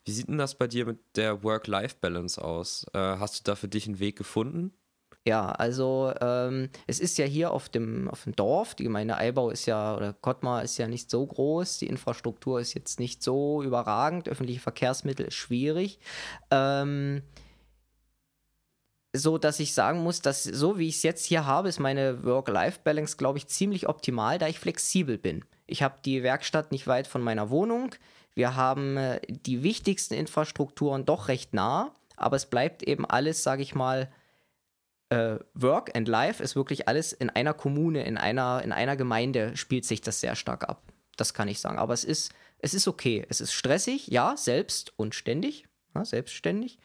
wie 0.05 0.13
sieht 0.13 0.29
denn 0.29 0.39
das 0.39 0.57
bei 0.57 0.67
dir 0.67 0.87
mit 0.87 0.99
der 1.17 1.43
Work-Life-Balance 1.43 2.43
aus? 2.43 2.87
Äh, 2.93 2.99
hast 2.99 3.41
du 3.41 3.43
da 3.45 3.57
für 3.57 3.69
dich 3.69 3.87
einen 3.87 3.99
Weg 3.99 4.17
gefunden? 4.17 4.73
Ja, 5.27 5.53
also 5.53 6.13
ähm, 6.21 6.69
es 6.87 7.01
ist 7.01 7.17
ja 7.17 7.25
hier 7.25 7.51
auf 7.51 7.71
dem, 7.71 8.11
auf 8.11 8.25
dem 8.25 8.37
Dorf, 8.37 8.75
die 8.75 8.85
Gemeinde 8.85 9.17
Eibau 9.17 9.49
ist 9.49 9.65
ja, 9.65 9.97
oder 9.97 10.13
Kottmar 10.13 10.63
ist 10.63 10.77
ja 10.77 10.87
nicht 10.87 11.11
so 11.11 11.27
groß, 11.27 11.79
die 11.79 11.87
Infrastruktur 11.87 12.61
ist 12.61 12.75
jetzt 12.75 13.01
nicht 13.01 13.23
so 13.23 13.63
überragend, 13.63 14.29
öffentliche 14.29 14.61
Verkehrsmittel 14.61 15.27
ist 15.27 15.35
schwierig. 15.37 15.99
Ähm, 16.51 17.23
so 19.17 19.39
dass 19.39 19.61
ich 19.61 19.73
sagen 19.73 20.01
muss, 20.03 20.21
dass 20.21 20.45
so 20.45 20.77
wie 20.77 20.89
ich 20.89 20.97
es 20.97 21.03
jetzt 21.05 21.25
hier 21.25 21.47
habe, 21.47 21.71
ist 21.71 21.79
meine 21.81 22.23
Work-Life-Balance, 22.25 23.17
glaube 23.17 23.39
ich, 23.39 23.47
ziemlich 23.47 23.89
optimal, 23.89 24.39
da 24.39 24.49
ich 24.49 24.59
flexibel 24.59 25.17
bin. 25.17 25.45
Ich 25.67 25.83
habe 25.83 26.01
die 26.05 26.23
Werkstatt 26.23 26.71
nicht 26.71 26.87
weit 26.87 27.07
von 27.07 27.23
meiner 27.23 27.49
Wohnung. 27.49 27.95
Wir 28.35 28.57
haben 28.57 28.99
äh, 28.99 29.21
die 29.29 29.63
wichtigsten 29.63 30.13
Infrastrukturen 30.13 31.07
doch 31.07 31.29
recht 31.29 31.55
nah, 31.55 31.95
aber 32.17 32.37
es 32.37 32.45
bleibt 32.45 32.83
eben 32.83 33.07
alles, 33.07 33.43
sage 33.43 33.63
ich 33.63 33.75
mal, 33.75 34.13
äh, 35.15 35.39
Work 35.55 35.97
and 35.97 36.09
Life 36.09 36.43
ist 36.43 36.57
wirklich 36.57 36.89
alles 36.89 37.13
in 37.13 37.31
einer 37.31 37.55
Kommune, 37.55 38.05
in 38.05 38.19
einer, 38.19 38.63
in 38.63 38.73
einer 38.73 38.97
Gemeinde 38.97 39.57
spielt 39.57 39.85
sich 39.85 40.01
das 40.01 40.21
sehr 40.21 40.35
stark 40.37 40.69
ab. 40.69 40.83
Das 41.17 41.35
kann 41.35 41.49
ich 41.49 41.61
sagen. 41.61 41.79
Aber 41.79 41.95
es 41.95 42.05
ist, 42.05 42.33
es 42.59 42.75
ist 42.75 42.89
okay. 42.89 43.25
Es 43.29 43.41
ist 43.41 43.53
stressig, 43.53 44.09
ja, 44.09 44.37
selbst 44.37 44.93
und 44.97 45.15
ständig, 45.15 45.67
ja, 45.95 46.05
selbstständig. 46.05 46.79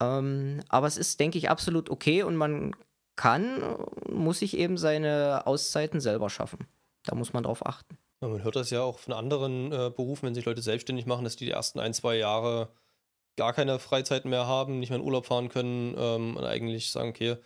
Ähm, 0.00 0.62
aber 0.68 0.86
es 0.86 0.96
ist, 0.96 1.20
denke 1.20 1.38
ich, 1.38 1.50
absolut 1.50 1.90
okay 1.90 2.22
und 2.22 2.36
man 2.36 2.74
kann, 3.16 3.62
muss 4.08 4.38
sich 4.38 4.56
eben 4.56 4.78
seine 4.78 5.46
Auszeiten 5.46 6.00
selber 6.00 6.30
schaffen. 6.30 6.66
Da 7.04 7.14
muss 7.14 7.32
man 7.32 7.42
drauf 7.42 7.64
achten. 7.66 7.98
Ja, 8.22 8.28
man 8.28 8.42
hört 8.42 8.56
das 8.56 8.70
ja 8.70 8.82
auch 8.82 8.98
von 8.98 9.14
anderen 9.14 9.72
äh, 9.72 9.90
Berufen, 9.94 10.26
wenn 10.26 10.34
sich 10.34 10.44
Leute 10.44 10.62
selbstständig 10.62 11.06
machen, 11.06 11.24
dass 11.24 11.36
die 11.36 11.46
die 11.46 11.50
ersten 11.50 11.80
ein, 11.80 11.94
zwei 11.94 12.16
Jahre 12.16 12.68
gar 13.36 13.52
keine 13.54 13.78
Freizeit 13.78 14.26
mehr 14.26 14.46
haben, 14.46 14.80
nicht 14.80 14.90
mehr 14.90 14.98
in 14.98 15.04
Urlaub 15.04 15.26
fahren 15.26 15.48
können 15.48 15.94
ähm, 15.96 16.36
und 16.36 16.44
eigentlich 16.44 16.90
sagen, 16.90 17.10
okay, 17.10 17.36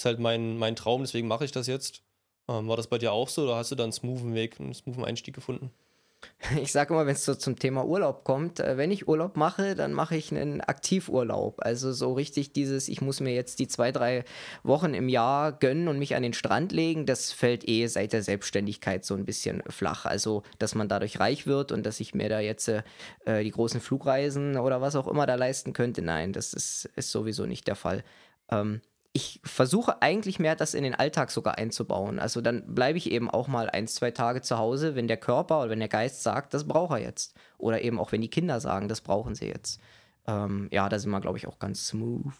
ist 0.00 0.06
halt 0.06 0.18
mein, 0.18 0.56
mein 0.56 0.76
Traum, 0.76 1.02
deswegen 1.02 1.28
mache 1.28 1.44
ich 1.44 1.52
das 1.52 1.66
jetzt. 1.66 2.02
Ähm, 2.48 2.68
war 2.68 2.76
das 2.76 2.86
bei 2.86 2.96
dir 2.96 3.12
auch 3.12 3.28
so 3.28 3.42
oder 3.42 3.56
hast 3.56 3.70
du 3.70 3.74
dann 3.74 3.84
einen 3.84 3.92
smoothen 3.92 4.34
Weg, 4.34 4.58
einen 4.58 4.72
smoothen 4.74 5.04
Einstieg 5.04 5.34
gefunden? 5.34 5.70
Ich 6.60 6.72
sage 6.72 6.92
immer, 6.92 7.06
wenn 7.06 7.14
es 7.14 7.24
so 7.24 7.34
zum 7.34 7.58
Thema 7.58 7.84
Urlaub 7.86 8.24
kommt, 8.24 8.60
äh, 8.60 8.76
wenn 8.76 8.90
ich 8.90 9.08
Urlaub 9.08 9.36
mache, 9.36 9.74
dann 9.74 9.92
mache 9.92 10.16
ich 10.16 10.30
einen 10.32 10.60
Aktivurlaub. 10.60 11.64
Also 11.64 11.92
so 11.92 12.14
richtig 12.14 12.52
dieses, 12.52 12.88
ich 12.88 13.00
muss 13.00 13.20
mir 13.20 13.34
jetzt 13.34 13.58
die 13.58 13.68
zwei, 13.68 13.92
drei 13.92 14.24
Wochen 14.62 14.94
im 14.94 15.08
Jahr 15.08 15.52
gönnen 15.52 15.88
und 15.88 15.98
mich 15.98 16.14
an 16.14 16.22
den 16.22 16.32
Strand 16.32 16.72
legen, 16.72 17.06
das 17.06 17.32
fällt 17.32 17.68
eh 17.68 17.86
seit 17.86 18.12
der 18.14 18.22
Selbstständigkeit 18.22 19.04
so 19.04 19.14
ein 19.14 19.24
bisschen 19.26 19.62
flach. 19.68 20.06
Also, 20.06 20.42
dass 20.58 20.74
man 20.74 20.88
dadurch 20.88 21.20
reich 21.20 21.46
wird 21.46 21.72
und 21.72 21.84
dass 21.84 22.00
ich 22.00 22.14
mir 22.14 22.28
da 22.28 22.40
jetzt 22.40 22.68
äh, 22.68 22.82
die 23.26 23.50
großen 23.50 23.80
Flugreisen 23.80 24.56
oder 24.56 24.80
was 24.80 24.96
auch 24.96 25.08
immer 25.08 25.26
da 25.26 25.34
leisten 25.34 25.72
könnte, 25.72 26.02
nein, 26.02 26.32
das 26.32 26.54
ist, 26.54 26.90
ist 26.96 27.10
sowieso 27.10 27.46
nicht 27.46 27.66
der 27.66 27.76
Fall. 27.76 28.02
Ähm, 28.50 28.80
ich 29.12 29.40
versuche 29.44 30.02
eigentlich 30.02 30.38
mehr 30.38 30.54
das 30.54 30.74
in 30.74 30.84
den 30.84 30.94
Alltag 30.94 31.30
sogar 31.30 31.58
einzubauen. 31.58 32.18
Also 32.20 32.40
dann 32.40 32.74
bleibe 32.74 32.98
ich 32.98 33.10
eben 33.10 33.28
auch 33.28 33.48
mal 33.48 33.68
ein, 33.68 33.88
zwei 33.88 34.12
Tage 34.12 34.40
zu 34.40 34.56
Hause, 34.56 34.94
wenn 34.94 35.08
der 35.08 35.16
Körper 35.16 35.60
oder 35.60 35.70
wenn 35.70 35.80
der 35.80 35.88
Geist 35.88 36.22
sagt, 36.22 36.54
das 36.54 36.66
braucht 36.66 36.92
er 36.92 36.98
jetzt. 36.98 37.34
Oder 37.58 37.82
eben 37.82 37.98
auch 37.98 38.12
wenn 38.12 38.20
die 38.20 38.30
Kinder 38.30 38.60
sagen, 38.60 38.88
das 38.88 39.00
brauchen 39.00 39.34
sie 39.34 39.46
jetzt. 39.46 39.80
Ähm, 40.26 40.68
ja, 40.70 40.88
da 40.88 40.98
sind 40.98 41.10
wir, 41.10 41.20
glaube 41.20 41.38
ich, 41.38 41.48
auch 41.48 41.58
ganz 41.58 41.88
smooth. 41.88 42.32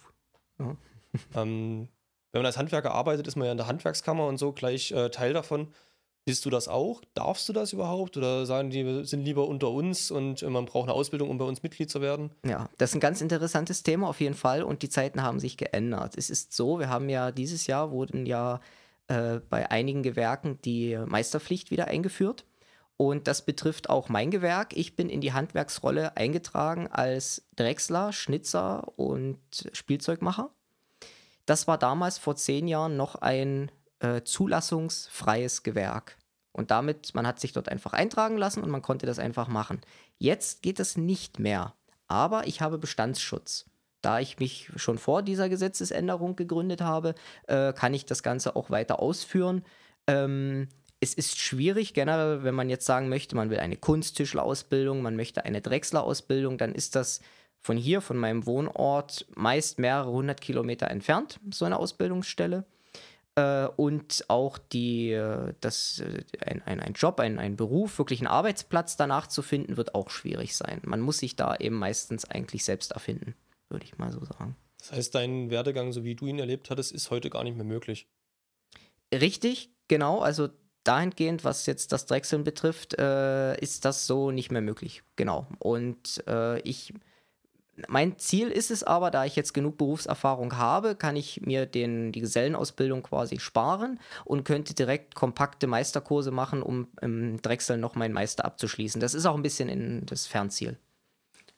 Ja. 0.59 0.77
Ähm, 1.35 1.89
wenn 2.33 2.43
man 2.43 2.47
als 2.47 2.57
Handwerker 2.57 2.93
arbeitet, 2.93 3.27
ist 3.27 3.35
man 3.35 3.47
ja 3.47 3.53
in 3.53 3.59
der 3.59 3.67
Handwerkskammer 3.67 4.27
und 4.29 4.39
so 4.39 4.53
gleich 4.53 4.93
äh, 4.93 5.11
Teil 5.11 5.33
davon. 5.33 5.69
Bist 6.25 6.45
du 6.45 6.50
das 6.50 6.69
auch? 6.69 7.00
Darfst 7.15 7.49
du 7.49 7.53
das 7.53 7.73
überhaupt? 7.73 8.17
Oder 8.17 8.47
sagen 8.47 8.71
die, 8.71 8.85
wir 8.85 9.05
sind 9.05 9.25
lieber 9.25 9.49
unter 9.49 9.71
uns 9.71 10.11
und 10.11 10.43
man 10.43 10.67
braucht 10.67 10.89
eine 10.89 10.93
Ausbildung, 10.93 11.31
um 11.31 11.39
bei 11.39 11.45
uns 11.45 11.62
Mitglied 11.62 11.91
zu 11.91 12.00
werden? 12.00 12.31
Ja, 12.45 12.69
das 12.79 12.91
ist 12.91 12.97
ein 12.97 13.00
ganz 13.00 13.21
interessantes 13.21 13.83
Thema 13.83 14.09
auf 14.09 14.21
jeden 14.21 14.35
Fall 14.35 14.62
und 14.62 14.83
die 14.83 14.89
Zeiten 14.89 15.23
haben 15.23 15.41
sich 15.41 15.57
geändert. 15.57 16.17
Es 16.17 16.31
ist 16.31 16.53
so, 16.53 16.79
wir 16.79 16.89
haben 16.89 17.09
ja 17.09 17.31
dieses 17.31 17.67
Jahr 17.67 17.91
wurden 17.91 18.27
ja 18.27 18.61
äh, 19.09 19.41
bei 19.49 19.71
einigen 19.71 20.03
Gewerken 20.03 20.59
die 20.65 20.97
Meisterpflicht 21.07 21.71
wieder 21.71 21.89
eingeführt. 21.89 22.45
Und 22.97 23.27
das 23.29 23.47
betrifft 23.47 23.89
auch 23.89 24.11
mein 24.11 24.31
Gewerk. 24.31 24.77
Ich 24.77 24.95
bin 24.95 25.09
in 25.09 25.23
die 25.23 25.33
Handwerksrolle 25.33 26.19
eingetragen 26.19 26.87
als 26.87 27.43
Drechsler, 27.57 28.12
Schnitzer 28.12 28.93
und 28.97 29.39
Spielzeugmacher. 29.73 30.50
Das 31.47 31.67
war 31.67 31.79
damals 31.79 32.19
vor 32.19 32.37
zehn 32.37 32.69
Jahren 32.69 32.99
noch 32.99 33.15
ein 33.17 33.73
äh, 34.00 34.23
zulassungsfreies 34.23 35.62
Gewerk. 35.62 36.19
Und 36.52 36.71
damit, 36.71 37.14
man 37.14 37.26
hat 37.26 37.38
sich 37.40 37.52
dort 37.52 37.69
einfach 37.69 37.92
eintragen 37.92 38.37
lassen 38.37 38.62
und 38.62 38.71
man 38.71 38.83
konnte 38.83 39.07
das 39.07 39.19
einfach 39.19 39.49
machen. 39.49 39.80
Jetzt 40.19 40.62
geht 40.62 40.78
das 40.78 40.97
nicht 40.97 41.38
mehr. 41.38 41.75
Aber 42.09 42.47
ich 42.47 42.61
habe 42.61 42.78
Bestandsschutz. 42.78 43.66
Da 44.02 44.19
ich 44.19 44.38
mich 44.38 44.71
schon 44.76 44.99
vor 44.99 45.23
dieser 45.23 45.49
Gesetzesänderung 45.49 46.35
gegründet 46.35 46.80
habe, 46.80 47.14
äh, 47.47 47.73
kann 47.73 47.95
ich 47.95 48.07
das 48.07 48.23
Ganze 48.23 48.57
auch 48.57 48.71
weiter 48.71 49.00
ausführen. 49.00 49.64
Ähm, 50.07 50.69
es 51.00 51.14
ist 51.14 51.38
schwierig, 51.38 51.95
generell, 51.95 52.42
wenn 52.42 52.54
man 52.54 52.69
jetzt 52.69 52.87
sagen 52.87 53.09
möchte, 53.09 53.37
man 53.37 53.50
will 53.50 53.59
eine 53.59 53.76
Kunsttischlerausbildung, 53.76 55.02
man 55.02 55.16
möchte 55.16 55.45
eine 55.45 55.61
Drechslerausbildung, 55.61 56.59
dann 56.59 56.75
ist 56.75 56.95
das 56.95 57.21
von 57.61 57.76
hier, 57.76 58.00
von 58.00 58.16
meinem 58.16 58.47
Wohnort, 58.47 59.26
meist 59.35 59.78
mehrere 59.78 60.11
hundert 60.11 60.40
Kilometer 60.40 60.90
entfernt, 60.90 61.38
so 61.50 61.64
eine 61.64 61.78
Ausbildungsstelle. 61.78 62.64
Äh, 63.40 63.68
und 63.76 64.25
auch 64.28 64.59
die, 64.59 65.12
äh, 65.12 65.54
das, 65.61 66.00
äh, 66.00 66.25
ein, 66.44 66.62
ein, 66.62 66.80
ein 66.80 66.92
Job, 66.92 67.20
ein, 67.20 67.38
ein 67.38 67.56
Beruf, 67.56 67.99
wirklich 67.99 68.20
einen 68.20 68.26
Arbeitsplatz 68.26 68.97
danach 68.97 69.26
zu 69.26 69.42
finden, 69.42 69.76
wird 69.76 69.94
auch 69.94 70.11
schwierig 70.11 70.56
sein. 70.56 70.80
Man 70.85 71.00
muss 71.00 71.18
sich 71.18 71.37
da 71.37 71.56
eben 71.56 71.76
meistens 71.76 72.25
eigentlich 72.25 72.64
selbst 72.64 72.92
erfinden, 72.92 73.35
würde 73.68 73.85
ich 73.85 73.99
mal 73.99 74.12
so 74.12 74.25
sagen. 74.25 74.56
Das 74.78 74.92
heißt, 74.92 75.14
dein 75.14 75.50
Werdegang, 75.50 75.92
so 75.92 76.04
wie 76.04 76.14
du 76.14 76.26
ihn 76.26 76.38
erlebt 76.38 76.70
hattest, 76.70 76.92
ist 76.92 77.11
heute 77.11 77.30
gar 77.30 77.44
nicht 77.44 77.56
mehr 77.56 77.64
möglich. 77.64 78.09
Richtig, 79.12 79.70
genau. 79.88 80.20
Also 80.20 80.49
dahingehend, 80.85 81.44
was 81.44 81.66
jetzt 81.66 81.92
das 81.92 82.06
Drechseln 82.06 82.44
betrifft, 82.44 82.99
äh, 82.99 83.59
ist 83.61 83.85
das 83.85 84.06
so 84.06 84.30
nicht 84.30 84.50
mehr 84.50 84.62
möglich. 84.62 85.02
Genau. 85.16 85.47
Und 85.59 86.23
äh, 86.26 86.61
ich 86.61 86.94
mein 87.89 88.19
Ziel 88.19 88.49
ist 88.49 88.71
es 88.71 88.83
aber, 88.83 89.11
da 89.11 89.25
ich 89.25 89.37
jetzt 89.37 89.55
genug 89.55 89.79
Berufserfahrung 89.79 90.57
habe, 90.57 90.95
kann 90.95 91.17
ich 91.17 91.41
mir 91.43 91.67
den, 91.67 92.12
die 92.12 92.21
Gesellenausbildung 92.21 93.03
quasi 93.03 93.39
sparen 93.39 94.00
und 94.25 94.45
könnte 94.45 94.75
direkt 94.75 95.15
kompakte 95.15 95.67
Meisterkurse 95.67 96.31
machen, 96.31 96.62
um 96.62 96.89
im 97.00 97.41
Drechsel 97.41 97.79
noch 97.79 97.95
meinen 97.95 98.12
Meister 98.12 98.45
abzuschließen. 98.45 99.00
Das 99.00 99.15
ist 99.15 99.27
auch 99.27 99.37
ein 99.37 99.43
bisschen 99.43 99.69
in 99.69 100.05
das 100.07 100.27
Fernziel. 100.27 100.79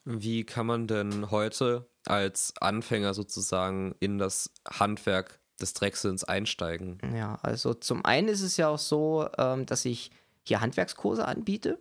Wie 0.04 0.44
kann 0.44 0.66
man 0.66 0.86
denn 0.86 1.30
heute 1.30 1.86
als 2.06 2.54
Anfänger 2.60 3.14
sozusagen 3.14 3.94
in 4.00 4.18
das 4.18 4.50
Handwerk 4.68 5.38
des 5.60 5.74
Drechselns 5.74 6.24
einsteigen? 6.24 6.98
Ja, 7.14 7.38
also 7.42 7.74
zum 7.74 8.04
einen 8.04 8.28
ist 8.28 8.42
es 8.42 8.56
ja 8.56 8.68
auch 8.68 8.78
so, 8.78 9.28
ähm, 9.38 9.66
dass 9.66 9.84
ich 9.84 10.10
hier 10.42 10.60
Handwerkskurse 10.60 11.24
anbiete 11.24 11.78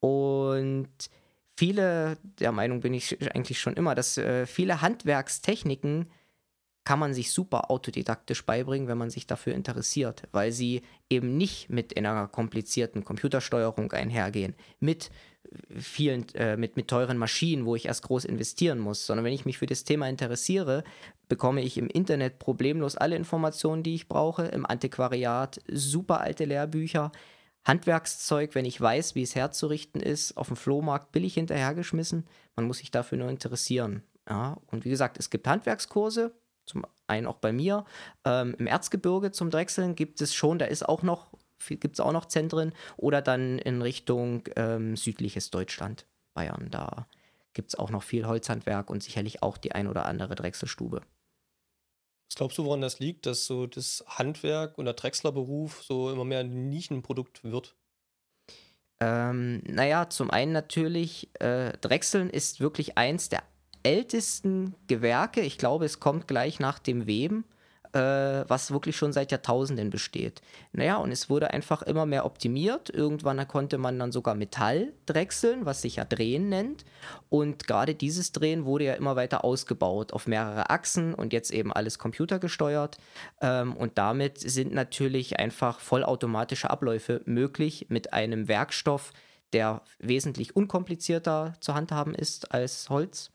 und 0.00 0.90
viele, 1.56 2.18
der 2.22 2.52
Meinung 2.52 2.80
bin 2.80 2.94
ich 2.94 3.20
eigentlich 3.34 3.60
schon 3.60 3.74
immer, 3.74 3.94
dass 3.94 4.18
äh, 4.18 4.46
viele 4.46 4.82
Handwerkstechniken 4.82 6.06
kann 6.84 7.00
man 7.00 7.14
sich 7.14 7.32
super 7.32 7.70
autodidaktisch 7.70 8.46
beibringen, 8.46 8.86
wenn 8.86 8.98
man 8.98 9.10
sich 9.10 9.26
dafür 9.26 9.54
interessiert, 9.54 10.22
weil 10.30 10.52
sie 10.52 10.82
eben 11.10 11.36
nicht 11.36 11.68
mit 11.68 11.96
einer 11.96 12.28
komplizierten 12.28 13.04
Computersteuerung 13.04 13.90
einhergehen, 13.90 14.54
mit 14.78 15.10
vielen, 15.76 16.32
äh, 16.34 16.56
mit, 16.56 16.76
mit 16.76 16.88
teuren 16.88 17.18
Maschinen, 17.18 17.66
wo 17.66 17.74
ich 17.74 17.86
erst 17.86 18.02
groß 18.02 18.24
investieren 18.24 18.78
muss, 18.78 19.04
sondern 19.04 19.24
wenn 19.24 19.32
ich 19.32 19.44
mich 19.44 19.58
für 19.58 19.66
das 19.66 19.84
Thema 19.84 20.08
interessiere, 20.08 20.84
bekomme 21.28 21.60
ich 21.62 21.76
im 21.76 21.88
Internet 21.88 22.38
problemlos 22.38 22.96
alle 22.96 23.16
Informationen, 23.16 23.82
die 23.82 23.94
ich 23.94 24.08
brauche, 24.08 24.44
im 24.44 24.64
Antiquariat 24.64 25.60
super 25.68 26.20
alte 26.20 26.44
Lehrbücher, 26.44 27.10
Handwerkszeug, 27.66 28.54
wenn 28.54 28.64
ich 28.64 28.80
weiß, 28.80 29.16
wie 29.16 29.22
es 29.22 29.34
herzurichten 29.34 30.00
ist, 30.00 30.36
auf 30.36 30.46
dem 30.46 30.56
Flohmarkt 30.56 31.10
billig 31.10 31.34
hinterhergeschmissen. 31.34 32.26
Man 32.54 32.66
muss 32.66 32.78
sich 32.78 32.92
dafür 32.92 33.18
nur 33.18 33.28
interessieren. 33.28 34.04
Ja, 34.28 34.56
und 34.68 34.84
wie 34.84 34.90
gesagt, 34.90 35.18
es 35.18 35.30
gibt 35.30 35.48
Handwerkskurse, 35.48 36.32
zum 36.64 36.86
einen 37.08 37.26
auch 37.26 37.38
bei 37.38 37.52
mir. 37.52 37.84
Ähm, 38.24 38.54
Im 38.58 38.68
Erzgebirge 38.68 39.32
zum 39.32 39.50
Drechseln 39.50 39.96
gibt 39.96 40.20
es 40.20 40.34
schon, 40.34 40.58
da 40.58 40.66
ist 40.66 40.88
auch 40.88 41.02
noch, 41.02 41.26
gibt 41.68 41.96
es 41.96 42.00
auch 42.00 42.12
noch 42.12 42.26
Zentren 42.26 42.72
oder 42.96 43.20
dann 43.20 43.58
in 43.58 43.82
Richtung 43.82 44.44
ähm, 44.54 44.96
südliches 44.96 45.50
Deutschland, 45.50 46.06
Bayern. 46.34 46.68
Da 46.70 47.06
gibt 47.52 47.70
es 47.70 47.78
auch 47.78 47.90
noch 47.90 48.02
viel 48.02 48.26
Holzhandwerk 48.26 48.90
und 48.90 49.02
sicherlich 49.02 49.42
auch 49.42 49.56
die 49.56 49.72
ein 49.72 49.88
oder 49.88 50.06
andere 50.06 50.36
Drechselstube. 50.36 51.00
Was 52.28 52.34
glaubst 52.36 52.58
du, 52.58 52.64
woran 52.64 52.80
das 52.80 52.98
liegt, 52.98 53.26
dass 53.26 53.46
so 53.46 53.66
das 53.66 54.04
Handwerk 54.08 54.78
und 54.78 54.84
der 54.84 54.94
Drechslerberuf 54.94 55.82
so 55.82 56.10
immer 56.10 56.24
mehr 56.24 56.40
ein 56.40 56.68
Nischenprodukt 56.68 57.44
wird? 57.44 57.76
Ähm, 59.00 59.62
naja, 59.66 60.08
zum 60.08 60.30
einen 60.30 60.52
natürlich, 60.52 61.30
äh, 61.40 61.76
Drechseln 61.78 62.30
ist 62.30 62.60
wirklich 62.60 62.96
eins 62.96 63.28
der 63.28 63.42
ältesten 63.82 64.74
Gewerke. 64.88 65.42
Ich 65.42 65.58
glaube, 65.58 65.84
es 65.84 66.00
kommt 66.00 66.26
gleich 66.26 66.58
nach 66.60 66.78
dem 66.78 67.06
Weben 67.06 67.44
was 67.98 68.70
wirklich 68.70 68.96
schon 68.96 69.12
seit 69.12 69.30
Jahrtausenden 69.30 69.90
besteht. 69.90 70.42
Naja, 70.72 70.96
und 70.96 71.12
es 71.12 71.30
wurde 71.30 71.50
einfach 71.52 71.82
immer 71.82 72.06
mehr 72.06 72.26
optimiert. 72.26 72.90
Irgendwann 72.90 73.46
konnte 73.48 73.78
man 73.78 73.98
dann 73.98 74.12
sogar 74.12 74.34
Metall 74.34 74.92
drechseln, 75.06 75.66
was 75.66 75.82
sich 75.82 75.96
ja 75.96 76.04
Drehen 76.04 76.48
nennt. 76.48 76.84
Und 77.28 77.66
gerade 77.66 77.94
dieses 77.94 78.32
Drehen 78.32 78.64
wurde 78.64 78.84
ja 78.84 78.94
immer 78.94 79.16
weiter 79.16 79.44
ausgebaut 79.44 80.12
auf 80.12 80.26
mehrere 80.26 80.70
Achsen 80.70 81.14
und 81.14 81.32
jetzt 81.32 81.50
eben 81.50 81.72
alles 81.72 81.98
computergesteuert. 81.98 82.98
Ähm, 83.40 83.76
und 83.76 83.98
damit 83.98 84.38
sind 84.38 84.72
natürlich 84.72 85.38
einfach 85.38 85.80
vollautomatische 85.80 86.70
Abläufe 86.70 87.22
möglich 87.24 87.86
mit 87.88 88.12
einem 88.12 88.48
Werkstoff, 88.48 89.12
der 89.52 89.82
wesentlich 89.98 90.56
unkomplizierter 90.56 91.54
zu 91.60 91.74
handhaben 91.74 92.14
ist 92.14 92.52
als 92.52 92.90
Holz. 92.90 93.30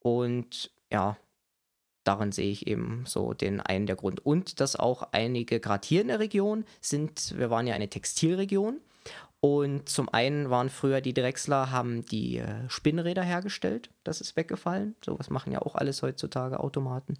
Und 0.00 0.70
ja, 0.90 1.16
darin 2.04 2.32
sehe 2.32 2.50
ich 2.50 2.66
eben 2.66 3.04
so 3.06 3.32
den 3.32 3.60
einen 3.60 3.86
der 3.86 3.96
Grund. 3.96 4.24
Und 4.24 4.60
dass 4.60 4.76
auch 4.76 5.08
einige, 5.12 5.60
gerade 5.60 5.86
hier 5.86 6.02
in 6.02 6.08
der 6.08 6.18
Region, 6.18 6.64
sind, 6.80 7.36
wir 7.36 7.50
waren 7.50 7.66
ja 7.66 7.74
eine 7.74 7.88
Textilregion. 7.88 8.78
Und 9.40 9.88
zum 9.88 10.08
einen 10.08 10.50
waren 10.50 10.70
früher 10.70 11.00
die 11.00 11.14
Drechsler, 11.14 11.72
haben 11.72 12.04
die 12.04 12.38
äh, 12.38 12.68
Spinnräder 12.68 13.24
hergestellt. 13.24 13.90
Das 14.04 14.20
ist 14.20 14.36
weggefallen. 14.36 14.94
Sowas 15.04 15.30
machen 15.30 15.52
ja 15.52 15.60
auch 15.60 15.74
alles 15.74 16.00
heutzutage 16.02 16.60
Automaten. 16.60 17.18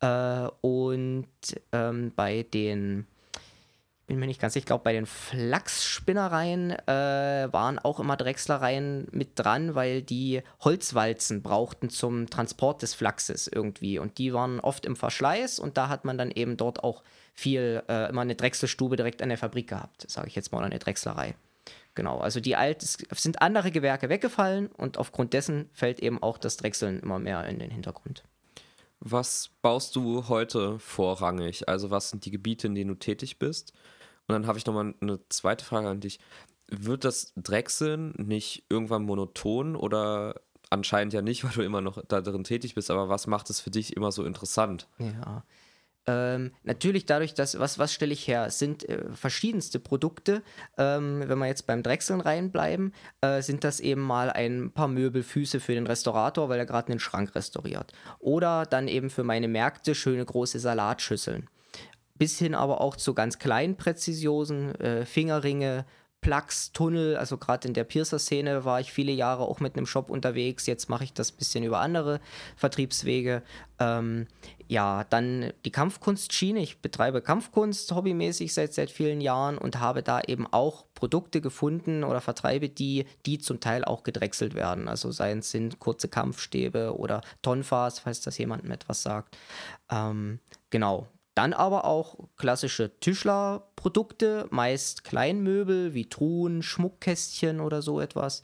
Äh, 0.00 0.48
und 0.60 1.26
ähm, 1.72 2.12
bei 2.14 2.42
den 2.42 3.06
bin 4.12 4.20
mir 4.20 4.26
nicht 4.26 4.42
ganz 4.42 4.52
sicher, 4.52 4.64
ich 4.64 4.66
glaube, 4.66 4.84
bei 4.84 4.92
den 4.92 5.06
Flachsspinnereien 5.06 6.72
äh, 6.72 7.48
waren 7.50 7.78
auch 7.78 7.98
immer 7.98 8.18
Drechslereien 8.18 9.08
mit 9.10 9.38
dran, 9.38 9.74
weil 9.74 10.02
die 10.02 10.42
Holzwalzen 10.60 11.42
brauchten 11.42 11.88
zum 11.88 12.28
Transport 12.28 12.82
des 12.82 12.92
Flachses 12.92 13.48
irgendwie. 13.48 13.98
Und 13.98 14.18
die 14.18 14.34
waren 14.34 14.60
oft 14.60 14.84
im 14.84 14.96
Verschleiß 14.96 15.58
und 15.58 15.78
da 15.78 15.88
hat 15.88 16.04
man 16.04 16.18
dann 16.18 16.30
eben 16.30 16.58
dort 16.58 16.84
auch 16.84 17.02
viel, 17.32 17.82
äh, 17.88 18.10
immer 18.10 18.20
eine 18.20 18.34
Drechselstube 18.34 18.96
direkt 18.96 19.22
an 19.22 19.30
der 19.30 19.38
Fabrik 19.38 19.68
gehabt, 19.68 20.04
sage 20.10 20.28
ich 20.28 20.34
jetzt 20.34 20.52
mal, 20.52 20.58
oder 20.58 20.66
eine 20.66 20.78
Drechslerei. 20.78 21.34
Genau, 21.94 22.18
also 22.18 22.38
die 22.38 22.54
alt, 22.54 22.82
sind 22.82 23.40
andere 23.40 23.70
Gewerke 23.70 24.10
weggefallen 24.10 24.66
und 24.66 24.98
aufgrund 24.98 25.32
dessen 25.32 25.70
fällt 25.72 26.00
eben 26.00 26.22
auch 26.22 26.36
das 26.36 26.58
Drechseln 26.58 27.00
immer 27.00 27.18
mehr 27.18 27.46
in 27.46 27.58
den 27.58 27.70
Hintergrund. 27.70 28.24
Was 29.00 29.50
baust 29.62 29.96
du 29.96 30.28
heute 30.28 30.78
vorrangig? 30.78 31.66
Also 31.66 31.90
was 31.90 32.10
sind 32.10 32.26
die 32.26 32.30
Gebiete, 32.30 32.66
in 32.66 32.74
denen 32.74 32.88
du 32.88 32.94
tätig 32.94 33.38
bist? 33.38 33.72
Und 34.28 34.34
dann 34.34 34.46
habe 34.46 34.58
ich 34.58 34.66
nochmal 34.66 34.94
eine 35.00 35.20
zweite 35.28 35.64
Frage 35.64 35.88
an 35.88 36.00
dich. 36.00 36.20
Wird 36.68 37.04
das 37.04 37.32
Drechseln 37.36 38.14
nicht 38.16 38.64
irgendwann 38.68 39.02
monoton 39.02 39.76
oder 39.76 40.40
anscheinend 40.70 41.12
ja 41.12 41.22
nicht, 41.22 41.44
weil 41.44 41.52
du 41.52 41.62
immer 41.62 41.80
noch 41.80 42.02
da 42.06 42.20
drin 42.20 42.44
tätig 42.44 42.74
bist, 42.74 42.90
aber 42.90 43.08
was 43.08 43.26
macht 43.26 43.50
es 43.50 43.60
für 43.60 43.70
dich 43.70 43.96
immer 43.96 44.12
so 44.12 44.24
interessant? 44.24 44.88
Ja, 44.98 45.44
ähm, 46.06 46.50
natürlich 46.64 47.06
dadurch, 47.06 47.34
dass, 47.34 47.58
was, 47.58 47.78
was 47.78 47.92
stelle 47.92 48.12
ich 48.12 48.26
her? 48.26 48.46
Es 48.46 48.58
sind 48.58 48.88
äh, 48.88 49.04
verschiedenste 49.14 49.78
Produkte. 49.78 50.42
Ähm, 50.76 51.22
wenn 51.26 51.38
wir 51.38 51.46
jetzt 51.46 51.66
beim 51.66 51.82
Drechseln 51.82 52.20
reinbleiben, 52.20 52.92
äh, 53.20 53.40
sind 53.40 53.62
das 53.62 53.78
eben 53.78 54.02
mal 54.02 54.30
ein 54.30 54.72
paar 54.72 54.88
Möbelfüße 54.88 55.60
für 55.60 55.74
den 55.74 55.86
Restaurator, 55.86 56.48
weil 56.48 56.58
er 56.58 56.66
gerade 56.66 56.90
einen 56.90 57.00
Schrank 57.00 57.34
restauriert. 57.34 57.92
Oder 58.18 58.66
dann 58.66 58.88
eben 58.88 59.10
für 59.10 59.22
meine 59.22 59.48
Märkte 59.48 59.94
schöne 59.94 60.24
große 60.24 60.58
Salatschüsseln. 60.58 61.48
Bis 62.14 62.38
hin 62.38 62.54
aber 62.54 62.80
auch 62.80 62.96
zu 62.96 63.14
ganz 63.14 63.38
kleinen 63.38 63.76
Präzisionen, 63.76 64.74
äh, 64.76 65.06
Fingerringe, 65.06 65.84
Plugs, 66.22 66.70
Tunnel, 66.70 67.16
also 67.16 67.36
gerade 67.36 67.66
in 67.66 67.74
der 67.74 67.82
Piercer-Szene 67.82 68.64
war 68.64 68.78
ich 68.78 68.92
viele 68.92 69.10
Jahre 69.10 69.42
auch 69.42 69.58
mit 69.58 69.76
einem 69.76 69.86
Shop 69.86 70.08
unterwegs. 70.08 70.66
Jetzt 70.66 70.88
mache 70.88 71.02
ich 71.02 71.12
das 71.12 71.32
ein 71.32 71.36
bisschen 71.36 71.64
über 71.64 71.80
andere 71.80 72.20
Vertriebswege. 72.54 73.42
Ähm, 73.80 74.28
ja, 74.68 75.02
dann 75.10 75.52
die 75.64 75.72
Kampfkunstschiene. 75.72 76.60
Ich 76.60 76.80
betreibe 76.80 77.22
Kampfkunst 77.22 77.90
hobbymäßig 77.90 78.54
seit, 78.54 78.72
seit 78.72 78.92
vielen 78.92 79.20
Jahren 79.20 79.58
und 79.58 79.80
habe 79.80 80.04
da 80.04 80.20
eben 80.20 80.46
auch 80.46 80.84
Produkte 80.94 81.40
gefunden 81.40 82.04
oder 82.04 82.20
vertreibe 82.20 82.68
die, 82.68 83.04
die 83.26 83.38
zum 83.38 83.58
Teil 83.58 83.84
auch 83.84 84.04
gedrechselt 84.04 84.54
werden. 84.54 84.86
Also 84.86 85.10
seien 85.10 85.40
es 85.40 85.50
sind 85.50 85.80
kurze 85.80 86.06
Kampfstäbe 86.06 86.96
oder 86.96 87.22
Tonfas, 87.42 87.98
falls 87.98 88.20
das 88.20 88.38
jemandem 88.38 88.70
etwas 88.70 89.02
sagt. 89.02 89.36
Ähm, 89.90 90.38
genau, 90.70 91.08
dann 91.34 91.52
aber 91.52 91.84
auch 91.84 92.16
klassische 92.36 92.98
Tischlerprodukte, 93.00 94.46
meist 94.50 95.04
Kleinmöbel 95.04 95.94
wie 95.94 96.08
Truhen, 96.08 96.62
Schmuckkästchen 96.62 97.60
oder 97.60 97.82
so 97.82 98.00
etwas. 98.00 98.42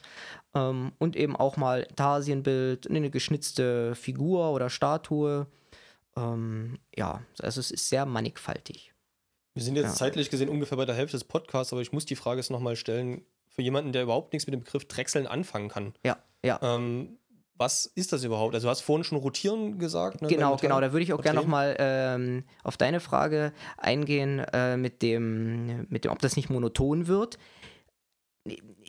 Ähm, 0.54 0.92
und 0.98 1.16
eben 1.16 1.36
auch 1.36 1.56
mal 1.56 1.84
Tarsienbild, 1.96 2.88
eine 2.88 3.10
geschnitzte 3.10 3.94
Figur 3.94 4.52
oder 4.52 4.70
Statue. 4.70 5.46
Ähm, 6.16 6.78
ja, 6.96 7.22
also 7.40 7.60
es 7.60 7.70
ist 7.70 7.88
sehr 7.88 8.06
mannigfaltig. 8.06 8.92
Wir 9.54 9.62
sind 9.62 9.76
jetzt 9.76 9.86
Ja. 9.86 9.94
zeitlich 9.94 10.30
gesehen 10.30 10.48
ungefähr 10.48 10.76
bei 10.78 10.84
der 10.84 10.94
Hälfte 10.94 11.16
des 11.16 11.24
Podcasts, 11.24 11.72
aber 11.72 11.82
ich 11.82 11.92
muss 11.92 12.06
die 12.06 12.16
Frage 12.16 12.40
jetzt 12.40 12.50
nochmal 12.50 12.76
stellen, 12.76 13.22
für 13.48 13.62
jemanden, 13.62 13.92
der 13.92 14.04
überhaupt 14.04 14.32
nichts 14.32 14.46
mit 14.46 14.54
dem 14.54 14.60
Begriff 14.62 14.86
Drechseln 14.86 15.26
anfangen 15.26 15.68
kann. 15.68 15.94
Ja, 16.04 16.16
ja. 16.44 16.60
Ähm, 16.62 17.18
was 17.58 17.86
ist 17.86 18.12
das 18.12 18.24
überhaupt? 18.24 18.54
Also 18.54 18.66
du 18.66 18.70
hast 18.70 18.80
vorhin 18.82 19.04
schon 19.04 19.18
Rotieren 19.18 19.78
gesagt. 19.78 20.22
Ne, 20.22 20.28
Genau, 20.28 20.52
Metall- 20.52 20.60
genau. 20.68 20.80
Da 20.80 20.92
würde 20.92 21.02
ich 21.02 21.12
auch 21.12 21.20
gerne 21.20 21.40
nochmal 21.40 21.76
ähm, 21.78 22.44
auf 22.62 22.76
deine 22.76 23.00
Frage 23.00 23.52
eingehen, 23.76 24.38
äh, 24.38 24.76
mit, 24.76 25.02
dem, 25.02 25.86
mit 25.88 26.04
dem, 26.04 26.12
ob 26.12 26.20
das 26.20 26.36
nicht 26.36 26.50
monoton 26.50 27.06
wird. 27.08 27.38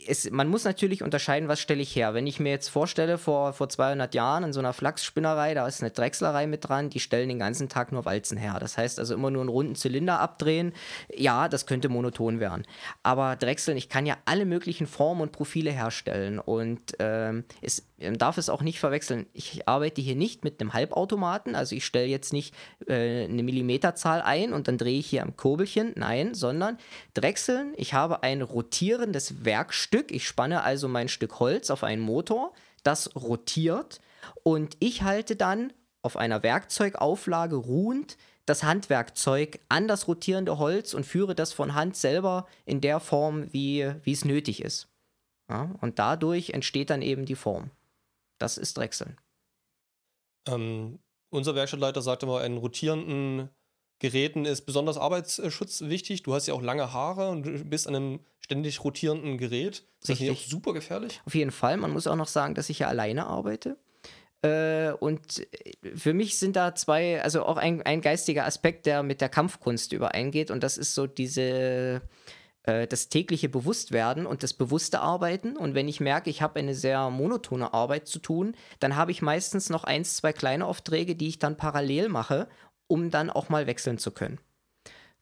Es, 0.09 0.29
man 0.31 0.47
muss 0.47 0.63
natürlich 0.63 1.03
unterscheiden, 1.03 1.47
was 1.47 1.59
stelle 1.59 1.81
ich 1.83 1.95
her. 1.95 2.15
Wenn 2.15 2.25
ich 2.25 2.39
mir 2.39 2.49
jetzt 2.49 2.69
vorstelle, 2.69 3.19
vor, 3.19 3.53
vor 3.53 3.69
200 3.69 4.15
Jahren 4.15 4.43
in 4.43 4.53
so 4.53 4.59
einer 4.59 4.73
Flachsspinnerei, 4.73 5.53
da 5.53 5.67
ist 5.67 5.81
eine 5.81 5.91
Drechslerei 5.91 6.47
mit 6.47 6.67
dran, 6.67 6.89
die 6.89 6.99
stellen 6.99 7.29
den 7.29 7.37
ganzen 7.37 7.69
Tag 7.69 7.91
nur 7.91 8.05
Walzen 8.05 8.37
her. 8.37 8.57
Das 8.59 8.77
heißt 8.77 8.97
also 8.99 9.13
immer 9.13 9.29
nur 9.29 9.41
einen 9.41 9.49
runden 9.49 9.75
Zylinder 9.75 10.19
abdrehen. 10.19 10.73
Ja, 11.15 11.47
das 11.47 11.67
könnte 11.67 11.89
monoton 11.89 12.39
werden. 12.39 12.63
Aber 13.03 13.35
Drechseln, 13.35 13.77
ich 13.77 13.87
kann 13.87 14.07
ja 14.07 14.17
alle 14.25 14.45
möglichen 14.45 14.87
Formen 14.87 15.21
und 15.21 15.31
Profile 15.31 15.71
herstellen. 15.71 16.39
Und 16.39 16.95
ähm, 16.97 17.43
es 17.61 17.85
darf 17.99 18.37
es 18.37 18.49
auch 18.49 18.61
nicht 18.61 18.79
verwechseln. 18.79 19.27
Ich 19.33 19.67
arbeite 19.67 20.01
hier 20.01 20.15
nicht 20.15 20.43
mit 20.43 20.59
einem 20.59 20.73
Halbautomaten, 20.73 21.55
also 21.55 21.75
ich 21.75 21.85
stelle 21.85 22.07
jetzt 22.07 22.33
nicht 22.33 22.55
äh, 22.87 23.25
eine 23.25 23.43
Millimeterzahl 23.43 24.21
ein 24.21 24.53
und 24.53 24.67
dann 24.67 24.77
drehe 24.77 24.99
ich 24.99 25.07
hier 25.07 25.23
am 25.23 25.35
Kurbelchen, 25.35 25.93
nein, 25.95 26.33
sondern 26.33 26.77
Drechseln. 27.13 27.73
Ich 27.77 27.93
habe 27.93 28.23
ein 28.23 28.41
rotierendes 28.41 29.45
Werkstück. 29.45 29.98
Ich 30.09 30.27
spanne 30.27 30.63
also 30.63 30.87
mein 30.87 31.09
Stück 31.09 31.39
Holz 31.39 31.69
auf 31.69 31.83
einen 31.83 32.01
Motor, 32.01 32.53
das 32.83 33.15
rotiert 33.15 33.99
und 34.43 34.77
ich 34.79 35.03
halte 35.03 35.35
dann 35.35 35.73
auf 36.01 36.17
einer 36.17 36.43
Werkzeugauflage 36.43 37.55
ruhend 37.55 38.17
das 38.45 38.63
Handwerkzeug 38.63 39.59
an 39.69 39.87
das 39.87 40.07
rotierende 40.07 40.57
Holz 40.57 40.93
und 40.93 41.05
führe 41.05 41.35
das 41.35 41.53
von 41.53 41.75
Hand 41.75 41.95
selber 41.95 42.47
in 42.65 42.81
der 42.81 42.99
Form, 42.99 43.53
wie, 43.53 43.91
wie 44.03 44.11
es 44.11 44.25
nötig 44.25 44.63
ist. 44.63 44.87
Ja, 45.49 45.75
und 45.81 45.99
dadurch 45.99 46.51
entsteht 46.51 46.89
dann 46.89 47.01
eben 47.01 47.25
die 47.25 47.35
Form. 47.35 47.71
Das 48.39 48.57
ist 48.57 48.77
Drechseln. 48.77 49.17
Ähm, 50.47 50.99
unser 51.29 51.53
Werkstattleiter 51.55 52.01
sagte 52.01 52.25
mal, 52.25 52.45
in 52.45 52.57
rotierenden 52.57 53.49
Geräten 53.99 54.45
ist 54.45 54.61
besonders 54.61 54.97
Arbeitsschutz 54.97 55.81
wichtig. 55.81 56.23
Du 56.23 56.33
hast 56.33 56.47
ja 56.47 56.53
auch 56.53 56.61
lange 56.61 56.93
Haare 56.93 57.29
und 57.29 57.43
du 57.43 57.63
bist 57.65 57.87
an 57.87 57.95
einem 57.95 58.19
ständig 58.39 58.83
rotierenden 58.83 59.37
Gerät. 59.37 59.83
Ist 60.01 60.09
das 60.09 60.19
nicht 60.19 60.29
auch 60.29 60.33
Richtig. 60.33 60.49
super 60.49 60.73
gefährlich? 60.73 61.21
Auf 61.25 61.35
jeden 61.35 61.51
Fall. 61.51 61.77
Man 61.77 61.91
muss 61.91 62.07
auch 62.07 62.15
noch 62.15 62.27
sagen, 62.27 62.55
dass 62.55 62.69
ich 62.69 62.79
ja 62.79 62.87
alleine 62.87 63.27
arbeite. 63.27 63.77
Äh, 64.41 64.91
und 64.93 65.45
für 65.95 66.13
mich 66.13 66.39
sind 66.39 66.55
da 66.55 66.73
zwei, 66.73 67.21
also 67.21 67.43
auch 67.43 67.57
ein, 67.57 67.81
ein 67.81 68.01
geistiger 68.01 68.45
Aspekt, 68.45 68.85
der 68.85 69.03
mit 69.03 69.19
der 69.21 69.29
Kampfkunst 69.29 69.91
übereingeht. 69.91 70.49
Und 70.49 70.63
das 70.63 70.77
ist 70.77 70.95
so 70.95 71.05
diese, 71.05 72.01
äh, 72.63 72.87
das 72.87 73.09
tägliche 73.09 73.49
Bewusstwerden 73.49 74.25
und 74.25 74.43
das 74.43 74.53
bewusste 74.53 75.01
Arbeiten. 75.01 75.57
Und 75.57 75.75
wenn 75.75 75.87
ich 75.87 75.99
merke, 75.99 76.29
ich 76.29 76.41
habe 76.41 76.59
eine 76.59 76.73
sehr 76.73 77.09
monotone 77.09 77.73
Arbeit 77.73 78.07
zu 78.07 78.19
tun, 78.19 78.55
dann 78.79 78.95
habe 78.95 79.11
ich 79.11 79.21
meistens 79.21 79.69
noch 79.69 79.83
eins, 79.83 80.15
zwei 80.15 80.31
kleine 80.31 80.65
Aufträge, 80.65 81.15
die 81.15 81.27
ich 81.27 81.39
dann 81.39 81.57
parallel 81.57 82.07
mache, 82.09 82.47
um 82.89 83.09
dann 83.09 83.29
auch 83.29 83.47
mal 83.47 83.67
wechseln 83.67 83.97
zu 83.97 84.11
können. 84.11 84.39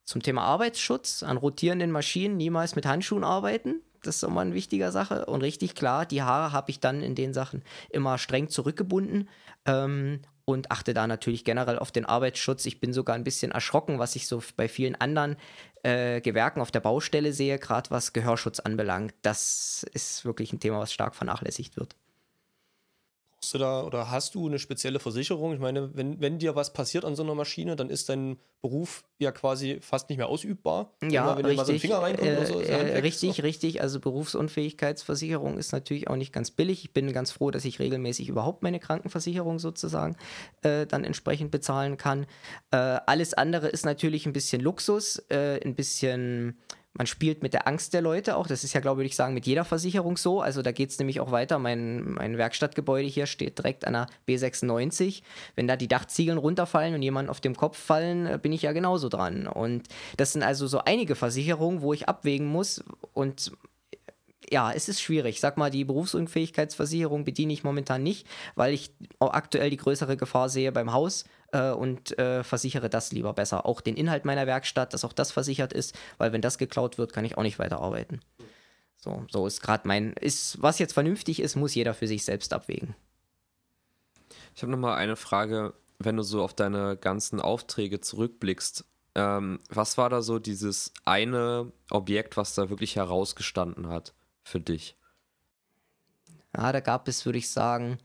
Zum 0.03 0.23
Thema 0.23 0.43
Arbeitsschutz, 0.43 1.21
an 1.21 1.37
rotierenden 1.37 1.91
Maschinen 1.91 2.37
niemals 2.37 2.75
mit 2.75 2.85
Handschuhen 2.85 3.25
arbeiten. 3.25 3.81
Das 4.03 4.15
ist 4.15 4.23
immer 4.23 4.41
eine 4.41 4.53
wichtige 4.53 4.91
Sache. 4.91 5.25
Und 5.25 5.41
richtig 5.41 5.75
klar, 5.75 6.05
die 6.05 6.21
Haare 6.23 6.53
habe 6.53 6.71
ich 6.71 6.79
dann 6.79 7.03
in 7.03 7.13
den 7.13 7.33
Sachen 7.33 7.61
immer 7.89 8.17
streng 8.17 8.47
zurückgebunden 8.47 9.27
ähm, 9.65 10.21
und 10.45 10.71
achte 10.71 10.93
da 10.93 11.07
natürlich 11.07 11.43
generell 11.43 11.77
auf 11.77 11.91
den 11.91 12.05
Arbeitsschutz. 12.05 12.65
Ich 12.65 12.79
bin 12.79 12.93
sogar 12.93 13.17
ein 13.17 13.25
bisschen 13.25 13.51
erschrocken, 13.51 13.99
was 13.99 14.15
ich 14.15 14.27
so 14.27 14.41
bei 14.55 14.69
vielen 14.69 14.95
anderen 14.95 15.35
äh, 15.83 16.21
Gewerken 16.21 16.61
auf 16.61 16.71
der 16.71 16.79
Baustelle 16.79 17.33
sehe, 17.33 17.59
gerade 17.59 17.91
was 17.91 18.13
Gehörschutz 18.13 18.61
anbelangt. 18.61 19.13
Das 19.23 19.85
ist 19.93 20.23
wirklich 20.23 20.53
ein 20.53 20.61
Thema, 20.61 20.79
was 20.79 20.93
stark 20.93 21.15
vernachlässigt 21.15 21.75
wird. 21.75 21.97
Brauchst 23.39 23.53
du 23.53 23.57
da 23.59 23.83
oder 23.83 24.09
hast 24.09 24.33
du 24.33 24.47
eine 24.47 24.57
spezielle 24.57 24.99
Versicherung? 24.99 25.53
Ich 25.53 25.59
meine, 25.59 25.95
wenn, 25.95 26.19
wenn 26.19 26.39
dir 26.39 26.55
was 26.55 26.73
passiert 26.73 27.05
an 27.05 27.15
so 27.15 27.21
einer 27.21 27.35
Maschine, 27.35 27.75
dann 27.75 27.91
ist 27.91 28.09
dein 28.09 28.37
Beruf 28.63 29.03
ja 29.19 29.31
quasi 29.31 29.77
fast 29.79 30.09
nicht 30.09 30.17
mehr 30.17 30.27
ausübbar. 30.27 30.91
Ja, 31.03 31.23
Immer, 31.23 31.37
wenn 31.37 31.45
dir 31.45 31.53
mal 31.53 31.65
so 31.65 31.71
ein 31.71 31.75
richtig. 31.75 31.91
Finger 31.91 32.01
reinkommt 32.01 32.31
oder 32.31 32.45
so, 32.47 32.61
äh, 32.61 32.95
weg. 32.95 33.03
richtig, 33.03 33.43
richtig. 33.43 33.81
Also 33.81 33.99
Berufsunfähigkeitsversicherung 33.99 35.59
ist 35.59 35.71
natürlich 35.71 36.07
auch 36.07 36.15
nicht 36.15 36.33
ganz 36.33 36.49
billig. 36.49 36.83
Ich 36.83 36.93
bin 36.93 37.13
ganz 37.13 37.29
froh, 37.31 37.51
dass 37.51 37.63
ich 37.63 37.77
regelmäßig 37.77 38.27
überhaupt 38.27 38.63
meine 38.63 38.79
Krankenversicherung 38.79 39.59
sozusagen 39.59 40.17
äh, 40.63 40.87
dann 40.87 41.03
entsprechend 41.03 41.51
bezahlen 41.51 41.97
kann. 41.97 42.25
Äh, 42.71 42.77
alles 42.77 43.35
andere 43.35 43.67
ist 43.67 43.85
natürlich 43.85 44.25
ein 44.25 44.33
bisschen 44.33 44.61
Luxus, 44.63 45.17
äh, 45.29 45.59
ein 45.63 45.75
bisschen 45.75 46.57
man 46.97 47.07
spielt 47.07 47.43
mit 47.43 47.53
der 47.53 47.67
Angst 47.67 47.93
der 47.93 48.01
Leute 48.01 48.35
auch. 48.35 48.47
Das 48.47 48.63
ist 48.63 48.73
ja, 48.73 48.81
glaube 48.81 49.05
ich, 49.05 49.15
sagen, 49.15 49.33
mit 49.33 49.45
jeder 49.45 49.65
Versicherung 49.65 50.17
so. 50.17 50.41
Also 50.41 50.61
da 50.61 50.71
geht 50.71 50.89
es 50.89 50.97
nämlich 50.97 51.19
auch 51.19 51.31
weiter. 51.31 51.59
Mein, 51.59 52.13
mein 52.13 52.37
Werkstattgebäude 52.37 53.07
hier 53.07 53.27
steht 53.27 53.59
direkt 53.59 53.85
an 53.85 53.93
der 53.93 54.07
B96. 54.27 55.21
Wenn 55.55 55.67
da 55.67 55.75
die 55.75 55.87
Dachziegeln 55.87 56.39
runterfallen 56.39 56.95
und 56.95 57.03
jemand 57.03 57.29
auf 57.29 57.39
dem 57.39 57.55
Kopf 57.55 57.77
fallen, 57.77 58.25
äh, 58.25 58.39
bin 58.41 58.51
ich 58.51 58.63
ja 58.63 58.71
genauso 58.71 59.09
dran. 59.09 59.47
Und 59.47 59.87
das 60.17 60.33
sind 60.33 60.41
also 60.41 60.65
so 60.65 60.79
einige 60.79 61.15
Versicherungen, 61.15 61.81
wo 61.81 61.93
ich 61.93 62.09
abwägen 62.09 62.47
muss. 62.47 62.83
Und 63.13 63.51
ja, 64.49 64.71
es 64.71 64.87
ist 64.87 65.01
schwierig. 65.01 65.39
Sag 65.39 65.57
mal, 65.57 65.69
die 65.69 65.83
Berufsunfähigkeitsversicherung 65.83 67.25
bediene 67.25 67.53
ich 67.53 67.63
momentan 67.63 68.03
nicht, 68.03 68.27
weil 68.55 68.73
ich 68.73 68.91
aktuell 69.19 69.69
die 69.69 69.77
größere 69.77 70.15
Gefahr 70.15 70.49
sehe 70.49 70.71
beim 70.71 70.93
Haus 70.93 71.25
äh, 71.51 71.71
und 71.71 72.17
äh, 72.17 72.43
versichere 72.43 72.89
das 72.89 73.11
lieber 73.11 73.33
besser. 73.33 73.65
Auch 73.65 73.81
den 73.81 73.95
Inhalt 73.95 74.25
meiner 74.25 74.47
Werkstatt, 74.47 74.93
dass 74.93 75.03
auch 75.03 75.13
das 75.13 75.31
versichert 75.31 75.73
ist, 75.73 75.97
weil 76.17 76.31
wenn 76.31 76.41
das 76.41 76.57
geklaut 76.57 76.97
wird, 76.97 77.13
kann 77.13 77.25
ich 77.25 77.37
auch 77.37 77.43
nicht 77.43 77.59
weiterarbeiten. 77.59 78.21
So, 78.95 79.25
so 79.29 79.45
ist 79.45 79.61
gerade 79.61 79.87
mein, 79.87 80.13
ist, 80.13 80.61
was 80.61 80.79
jetzt 80.79 80.93
vernünftig 80.93 81.41
ist, 81.41 81.55
muss 81.55 81.75
jeder 81.75 81.93
für 81.93 82.07
sich 82.07 82.23
selbst 82.23 82.53
abwägen. 82.53 82.95
Ich 84.55 84.63
habe 84.63 84.71
nochmal 84.71 84.97
eine 84.97 85.15
Frage, 85.15 85.73
wenn 85.99 86.17
du 86.17 86.23
so 86.23 86.41
auf 86.41 86.53
deine 86.53 86.97
ganzen 86.97 87.41
Aufträge 87.41 88.01
zurückblickst. 88.01 88.85
Ähm, 89.15 89.59
was 89.69 89.97
war 89.97 90.09
da 90.09 90.21
so 90.21 90.39
dieses 90.39 90.93
eine 91.05 91.71
Objekt, 91.91 92.37
was 92.37 92.55
da 92.55 92.69
wirklich 92.69 92.95
herausgestanden 92.95 93.89
hat 93.89 94.13
für 94.47 94.59
dich? 94.59 94.95
Ja, 96.55 96.71
da 96.71 96.79
gab 96.79 97.07
es, 97.07 97.25
würde 97.25 97.37
ich 97.37 97.49
sagen, 97.49 97.99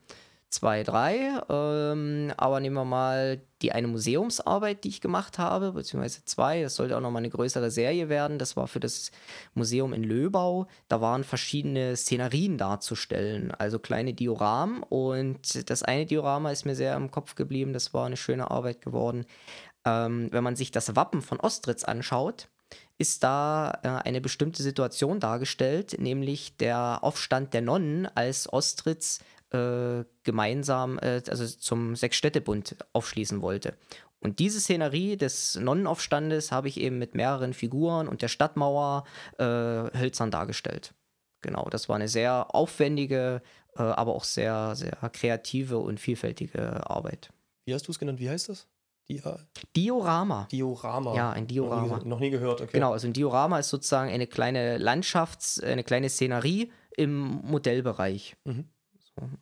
zwei, 0.52 0.82
drei. 0.82 1.40
Ähm, 1.48 2.32
aber 2.36 2.60
nehmen 2.60 2.76
wir 2.76 2.84
mal 2.84 3.40
die 3.62 3.72
eine 3.72 3.88
Museumsarbeit, 3.88 4.84
die 4.84 4.88
ich 4.88 5.00
gemacht 5.00 5.38
habe, 5.38 5.72
beziehungsweise 5.72 6.24
zwei. 6.24 6.62
Das 6.62 6.74
sollte 6.74 6.96
auch 6.96 7.00
nochmal 7.00 7.20
eine 7.20 7.30
größere 7.30 7.70
Serie 7.70 8.08
werden. 8.08 8.38
Das 8.38 8.56
war 8.56 8.68
für 8.68 8.80
das 8.80 9.10
Museum 9.54 9.92
in 9.92 10.04
Löbau. 10.04 10.66
Da 10.88 11.00
waren 11.00 11.24
verschiedene 11.24 11.96
Szenarien 11.96 12.58
darzustellen, 12.58 13.52
also 13.52 13.78
kleine 13.78 14.12
Dioramen. 14.12 14.82
Und 14.82 15.70
das 15.70 15.82
eine 15.82 16.06
Diorama 16.06 16.50
ist 16.50 16.66
mir 16.66 16.74
sehr 16.74 16.94
im 16.96 17.10
Kopf 17.10 17.34
geblieben. 17.34 17.72
Das 17.72 17.94
war 17.94 18.06
eine 18.06 18.16
schöne 18.16 18.50
Arbeit 18.50 18.82
geworden. 18.82 19.24
Ähm, 19.84 20.28
wenn 20.30 20.44
man 20.44 20.56
sich 20.56 20.70
das 20.70 20.94
Wappen 20.94 21.22
von 21.22 21.40
Ostritz 21.40 21.84
anschaut, 21.84 22.48
ist 23.02 23.24
da 23.24 23.80
äh, 23.82 23.88
eine 23.88 24.20
bestimmte 24.20 24.62
Situation 24.62 25.18
dargestellt, 25.18 25.96
nämlich 25.98 26.56
der 26.56 27.00
Aufstand 27.02 27.52
der 27.52 27.60
Nonnen, 27.60 28.06
als 28.14 28.50
Ostritz 28.50 29.18
äh, 29.50 30.04
gemeinsam, 30.22 31.00
äh, 31.00 31.20
also 31.28 31.44
zum 31.46 31.96
Sechsstädtebund 31.96 32.76
aufschließen 32.92 33.42
wollte. 33.42 33.76
Und 34.20 34.38
diese 34.38 34.60
Szenerie 34.60 35.16
des 35.16 35.56
Nonnenaufstandes 35.56 36.52
habe 36.52 36.68
ich 36.68 36.78
eben 36.78 37.00
mit 37.00 37.16
mehreren 37.16 37.54
Figuren 37.54 38.06
und 38.06 38.22
der 38.22 38.28
Stadtmauer 38.28 39.02
äh, 39.38 39.44
hölzern 39.44 40.30
dargestellt. 40.30 40.94
Genau, 41.40 41.68
das 41.70 41.88
war 41.88 41.96
eine 41.96 42.06
sehr 42.06 42.54
aufwendige, 42.54 43.42
äh, 43.74 43.82
aber 43.82 44.14
auch 44.14 44.22
sehr, 44.22 44.76
sehr 44.76 44.96
kreative 45.12 45.78
und 45.78 45.98
vielfältige 45.98 46.88
Arbeit. 46.88 47.32
Wie 47.64 47.74
hast 47.74 47.88
du 47.88 47.90
es 47.90 47.98
genannt? 47.98 48.20
Wie 48.20 48.30
heißt 48.30 48.48
das? 48.48 48.68
Dia 49.08 49.38
Diorama. 49.74 50.48
Diorama. 50.50 51.14
Ja, 51.14 51.30
ein 51.30 51.46
Diorama. 51.46 51.86
Noch 51.86 52.02
nie, 52.02 52.08
noch 52.08 52.20
nie, 52.20 52.30
gehört, 52.30 52.60
okay. 52.60 52.72
Genau, 52.72 52.92
also 52.92 53.06
ein 53.06 53.12
Diorama 53.12 53.58
ist 53.58 53.68
sozusagen 53.68 54.10
eine 54.10 54.26
kleine 54.26 54.78
Landschafts-, 54.78 55.62
eine 55.62 55.84
kleine 55.84 56.08
Szenerie 56.08 56.70
im 56.96 57.40
Modellbereich. 57.42 58.36
Mhm. 58.44 58.68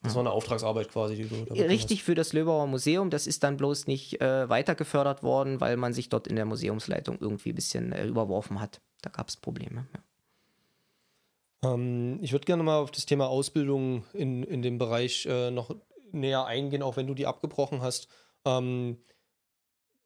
Das 0.02 0.14
war 0.14 0.20
eine 0.20 0.32
Auftragsarbeit 0.32 0.88
quasi, 0.88 1.14
die 1.14 1.28
du 1.28 1.44
da 1.44 1.54
Richtig 1.54 2.02
für 2.02 2.16
das 2.16 2.32
Löbauer 2.32 2.66
Museum. 2.66 3.08
Das 3.08 3.28
ist 3.28 3.44
dann 3.44 3.56
bloß 3.56 3.86
nicht 3.86 4.20
äh, 4.20 4.48
weiter 4.48 4.74
gefördert 4.74 5.22
worden, 5.22 5.60
weil 5.60 5.76
man 5.76 5.92
sich 5.92 6.08
dort 6.08 6.26
in 6.26 6.34
der 6.34 6.44
Museumsleitung 6.44 7.18
irgendwie 7.20 7.50
ein 7.50 7.54
bisschen 7.54 7.92
äh, 7.92 8.04
überworfen 8.04 8.60
hat. 8.60 8.80
Da 9.02 9.10
gab 9.10 9.28
es 9.28 9.36
Probleme. 9.36 9.86
Ja. 9.94 11.74
Ähm, 11.74 12.18
ich 12.20 12.32
würde 12.32 12.46
gerne 12.46 12.62
mal 12.62 12.78
auf 12.78 12.90
das 12.90 13.06
Thema 13.06 13.28
Ausbildung 13.28 14.04
in, 14.12 14.42
in 14.42 14.62
dem 14.62 14.78
Bereich 14.78 15.26
äh, 15.26 15.50
noch 15.52 15.74
näher 16.10 16.46
eingehen, 16.46 16.82
auch 16.82 16.96
wenn 16.96 17.06
du 17.06 17.14
die 17.14 17.26
abgebrochen 17.26 17.80
hast. 17.80 18.08
Ähm, 18.44 18.98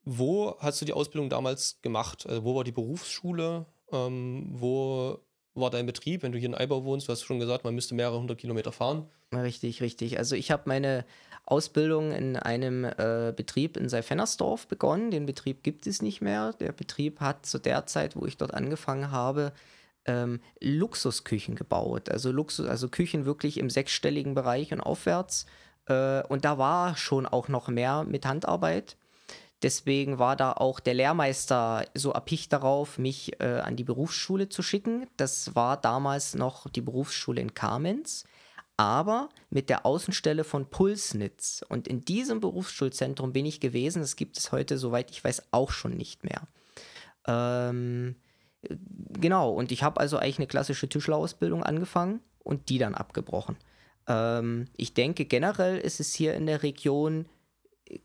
wo 0.05 0.57
hast 0.59 0.81
du 0.81 0.85
die 0.85 0.93
Ausbildung 0.93 1.31
damals 1.31 1.81
gemacht? 1.83 2.27
Also 2.29 2.45
wo 2.45 2.55
war 2.55 2.65
die 2.65 2.73
Berufsschule? 2.73 3.67
Ähm, 3.93 4.49
wo 4.51 5.19
war 5.55 5.71
dein 5.71 5.87
Betrieb, 5.87 6.23
wenn 6.23 6.33
du 6.33 6.39
hier 6.39 6.49
in 6.49 6.55
Eibau 6.55 6.85
wohnst? 6.85 7.09
Du 7.09 7.13
hast 7.13 7.23
schon 7.23 7.39
gesagt, 7.39 7.65
man 7.65 7.75
müsste 7.75 7.95
mehrere 7.95 8.19
hundert 8.19 8.39
Kilometer 8.39 8.73
fahren. 8.73 9.09
Richtig, 9.33 9.81
richtig. 9.81 10.19
Also 10.19 10.37
ich 10.37 10.51
habe 10.51 10.65
meine 10.67 11.05
Ausbildung 11.47 12.13
in 12.13 12.37
einem 12.37 12.85
äh, 12.85 13.33
Betrieb 13.37 13.77
in 13.77 13.89
Seifennersdorf 13.89 14.67
begonnen. 14.67 15.11
Den 15.11 15.27
Betrieb 15.27 15.63
gibt 15.63 15.87
es 15.87 16.03
nicht 16.03 16.21
mehr. 16.21 16.53
Der 16.55 16.73
Betrieb 16.73 17.21
hat 17.21 17.47
zu 17.47 17.59
der 17.59 17.87
Zeit, 17.87 18.17
wo 18.17 18.27
ich 18.27 18.37
dort 18.37 18.55
angefangen 18.55 19.11
habe, 19.11 19.53
ähm, 20.07 20.41
Luxusküchen 20.61 21.55
gebaut. 21.55 22.09
Also 22.11 22.33
Luxus, 22.33 22.67
also 22.67 22.89
Küchen 22.89 23.25
wirklich 23.25 23.59
im 23.59 23.71
sechsstelligen 23.71 24.35
Bereich 24.35 24.73
und 24.73 24.81
aufwärts. 24.81 25.47
Äh, 25.87 26.23
und 26.25 26.45
da 26.45 26.59
war 26.59 26.97
schon 26.97 27.27
auch 27.27 27.49
noch 27.49 27.69
mehr 27.69 28.05
mit 28.05 28.27
Handarbeit. 28.27 28.97
Deswegen 29.63 30.19
war 30.19 30.37
da 30.37 30.53
auch 30.53 30.79
der 30.81 30.95
Lehrmeister 30.95 31.87
so 31.95 32.11
erpicht 32.11 32.53
darauf, 32.53 32.99
mich 32.99 33.41
äh, 33.41 33.61
an 33.61 33.77
die 33.77 33.85
Berufsschule 33.85 34.49
zu 34.49 34.63
schicken. 34.63 35.07
Das 35.17 35.55
war 35.55 35.77
damals 35.79 36.35
noch 36.35 36.69
die 36.69 36.83
Berufsschule 36.83 37.41
in 37.41 37.55
Kamenz, 37.55 38.25
aber 38.77 39.31
mit 39.51 39.71
der 39.71 39.87
Außenstelle 39.87 40.45
von 40.45 40.69
Pulsnitz. 40.69 41.65
Und 41.69 41.89
in 41.89 42.05
diesem 42.05 42.41
Berufsschulzentrum 42.41 43.33
bin 43.33 43.47
ich 43.47 43.61
gewesen. 43.61 44.03
Das 44.03 44.17
gibt 44.17 44.37
es 44.37 44.53
heute, 44.53 44.77
soweit 44.77 45.11
ich 45.11 45.25
weiß, 45.25 45.45
auch 45.53 45.71
schon 45.71 45.97
nicht 45.97 46.25
mehr. 46.25 46.43
Ähm, 47.27 48.17
genau, 49.19 49.51
und 49.51 49.73
ich 49.73 49.83
habe 49.83 50.01
also 50.01 50.19
eigentlich 50.19 50.39
eine 50.39 50.47
klassische 50.47 50.89
Tischlerausbildung 50.89 51.63
angefangen 51.63 52.21
und 52.43 52.69
die 52.69 52.79
dann 52.79 52.95
abgebrochen. 52.95 53.57
Ähm, 54.07 54.67
ich 54.77 54.95
denke, 54.95 55.25
generell 55.25 55.79
ist 55.79 56.01
es 56.01 56.15
hier 56.15 56.35
in 56.35 56.47
der 56.47 56.63
Region 56.63 57.27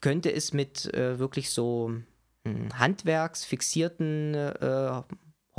könnte 0.01 0.31
es 0.33 0.53
mit 0.53 0.93
äh, 0.93 1.19
wirklich 1.19 1.49
so 1.51 1.91
hm, 2.45 2.69
handwerksfixierten 2.77 4.33
äh, 4.33 5.01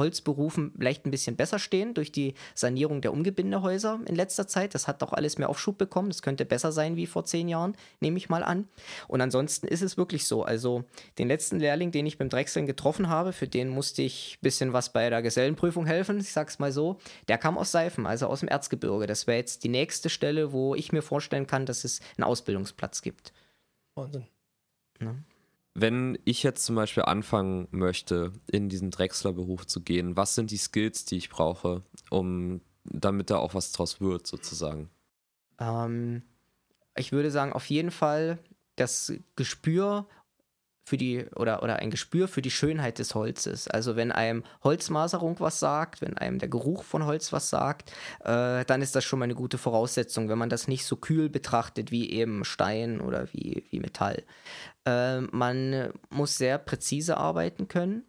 Holzberufen 0.00 0.72
vielleicht 0.76 1.04
ein 1.04 1.10
bisschen 1.10 1.36
besser 1.36 1.58
stehen 1.58 1.92
durch 1.92 2.10
die 2.10 2.34
Sanierung 2.54 3.02
der 3.02 3.12
Umgebindehäuser 3.12 4.00
in 4.06 4.16
letzter 4.16 4.48
Zeit. 4.48 4.74
Das 4.74 4.88
hat 4.88 5.02
doch 5.02 5.12
alles 5.12 5.36
mehr 5.36 5.50
Aufschub 5.50 5.76
bekommen. 5.76 6.08
Das 6.08 6.22
könnte 6.22 6.46
besser 6.46 6.72
sein 6.72 6.96
wie 6.96 7.06
vor 7.06 7.24
zehn 7.26 7.48
Jahren, 7.48 7.76
nehme 8.00 8.16
ich 8.16 8.30
mal 8.30 8.42
an. 8.42 8.66
Und 9.08 9.20
ansonsten 9.20 9.68
ist 9.68 9.82
es 9.82 9.98
wirklich 9.98 10.26
so. 10.26 10.42
Also 10.42 10.84
den 11.18 11.28
letzten 11.28 11.60
Lehrling, 11.60 11.92
den 11.92 12.06
ich 12.06 12.16
beim 12.16 12.30
Drechseln 12.30 12.66
getroffen 12.66 13.08
habe, 13.08 13.32
für 13.32 13.46
den 13.46 13.68
musste 13.68 14.00
ich 14.02 14.38
ein 14.38 14.42
bisschen 14.42 14.72
was 14.72 14.92
bei 14.92 15.10
der 15.10 15.22
Gesellenprüfung 15.22 15.84
helfen, 15.84 16.18
ich 16.18 16.32
sag's 16.32 16.58
mal 16.58 16.72
so. 16.72 16.98
Der 17.28 17.36
kam 17.36 17.58
aus 17.58 17.70
Seifen, 17.70 18.06
also 18.06 18.26
aus 18.26 18.40
dem 18.40 18.48
Erzgebirge. 18.48 19.06
Das 19.06 19.26
wäre 19.26 19.38
jetzt 19.38 19.64
die 19.64 19.68
nächste 19.68 20.08
Stelle, 20.08 20.52
wo 20.52 20.74
ich 20.74 20.92
mir 20.92 21.02
vorstellen 21.02 21.46
kann, 21.46 21.66
dass 21.66 21.84
es 21.84 22.00
einen 22.16 22.24
Ausbildungsplatz 22.24 23.02
gibt. 23.02 23.34
Wahnsinn. 24.00 24.26
Ne? 24.98 25.24
Wenn 25.74 26.18
ich 26.24 26.42
jetzt 26.42 26.64
zum 26.64 26.74
Beispiel 26.74 27.04
anfangen 27.04 27.68
möchte, 27.70 28.32
in 28.50 28.68
diesen 28.68 28.90
Drechslerberuf 28.90 29.66
zu 29.66 29.80
gehen, 29.80 30.16
was 30.16 30.34
sind 30.34 30.50
die 30.50 30.56
Skills, 30.56 31.04
die 31.04 31.16
ich 31.16 31.30
brauche, 31.30 31.82
um 32.10 32.60
damit 32.84 33.30
da 33.30 33.36
auch 33.36 33.54
was 33.54 33.72
draus 33.72 34.00
wird, 34.00 34.26
sozusagen? 34.26 34.90
Ähm, 35.58 36.22
ich 36.96 37.12
würde 37.12 37.30
sagen, 37.30 37.52
auf 37.52 37.66
jeden 37.66 37.90
Fall 37.90 38.38
das 38.76 39.12
Gespür 39.36 40.08
für 40.90 40.96
die 40.96 41.24
oder, 41.36 41.62
oder 41.62 41.76
ein 41.76 41.92
Gespür 41.92 42.26
für 42.26 42.42
die 42.42 42.50
Schönheit 42.50 42.98
des 42.98 43.14
Holzes. 43.14 43.68
Also 43.68 43.94
wenn 43.94 44.10
einem 44.10 44.42
Holzmaserung 44.64 45.38
was 45.38 45.60
sagt, 45.60 46.02
wenn 46.02 46.18
einem 46.18 46.40
der 46.40 46.48
Geruch 46.48 46.82
von 46.82 47.06
Holz 47.06 47.32
was 47.32 47.48
sagt, 47.48 47.92
äh, 48.24 48.64
dann 48.64 48.82
ist 48.82 48.96
das 48.96 49.04
schon 49.04 49.20
mal 49.20 49.26
eine 49.26 49.36
gute 49.36 49.56
Voraussetzung, 49.56 50.28
wenn 50.28 50.36
man 50.36 50.48
das 50.48 50.66
nicht 50.66 50.84
so 50.84 50.96
kühl 50.96 51.28
betrachtet 51.28 51.92
wie 51.92 52.10
eben 52.10 52.44
Stein 52.44 53.00
oder 53.00 53.32
wie, 53.32 53.64
wie 53.70 53.78
Metall. 53.78 54.24
Äh, 54.84 55.20
man 55.20 55.92
muss 56.10 56.36
sehr 56.36 56.58
präzise 56.58 57.16
arbeiten 57.18 57.68
können. 57.68 58.02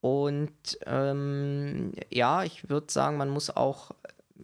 Und 0.00 0.78
ähm, 0.84 1.92
ja, 2.10 2.42
ich 2.42 2.68
würde 2.68 2.92
sagen, 2.92 3.18
man 3.18 3.30
muss 3.30 3.50
auch 3.50 3.92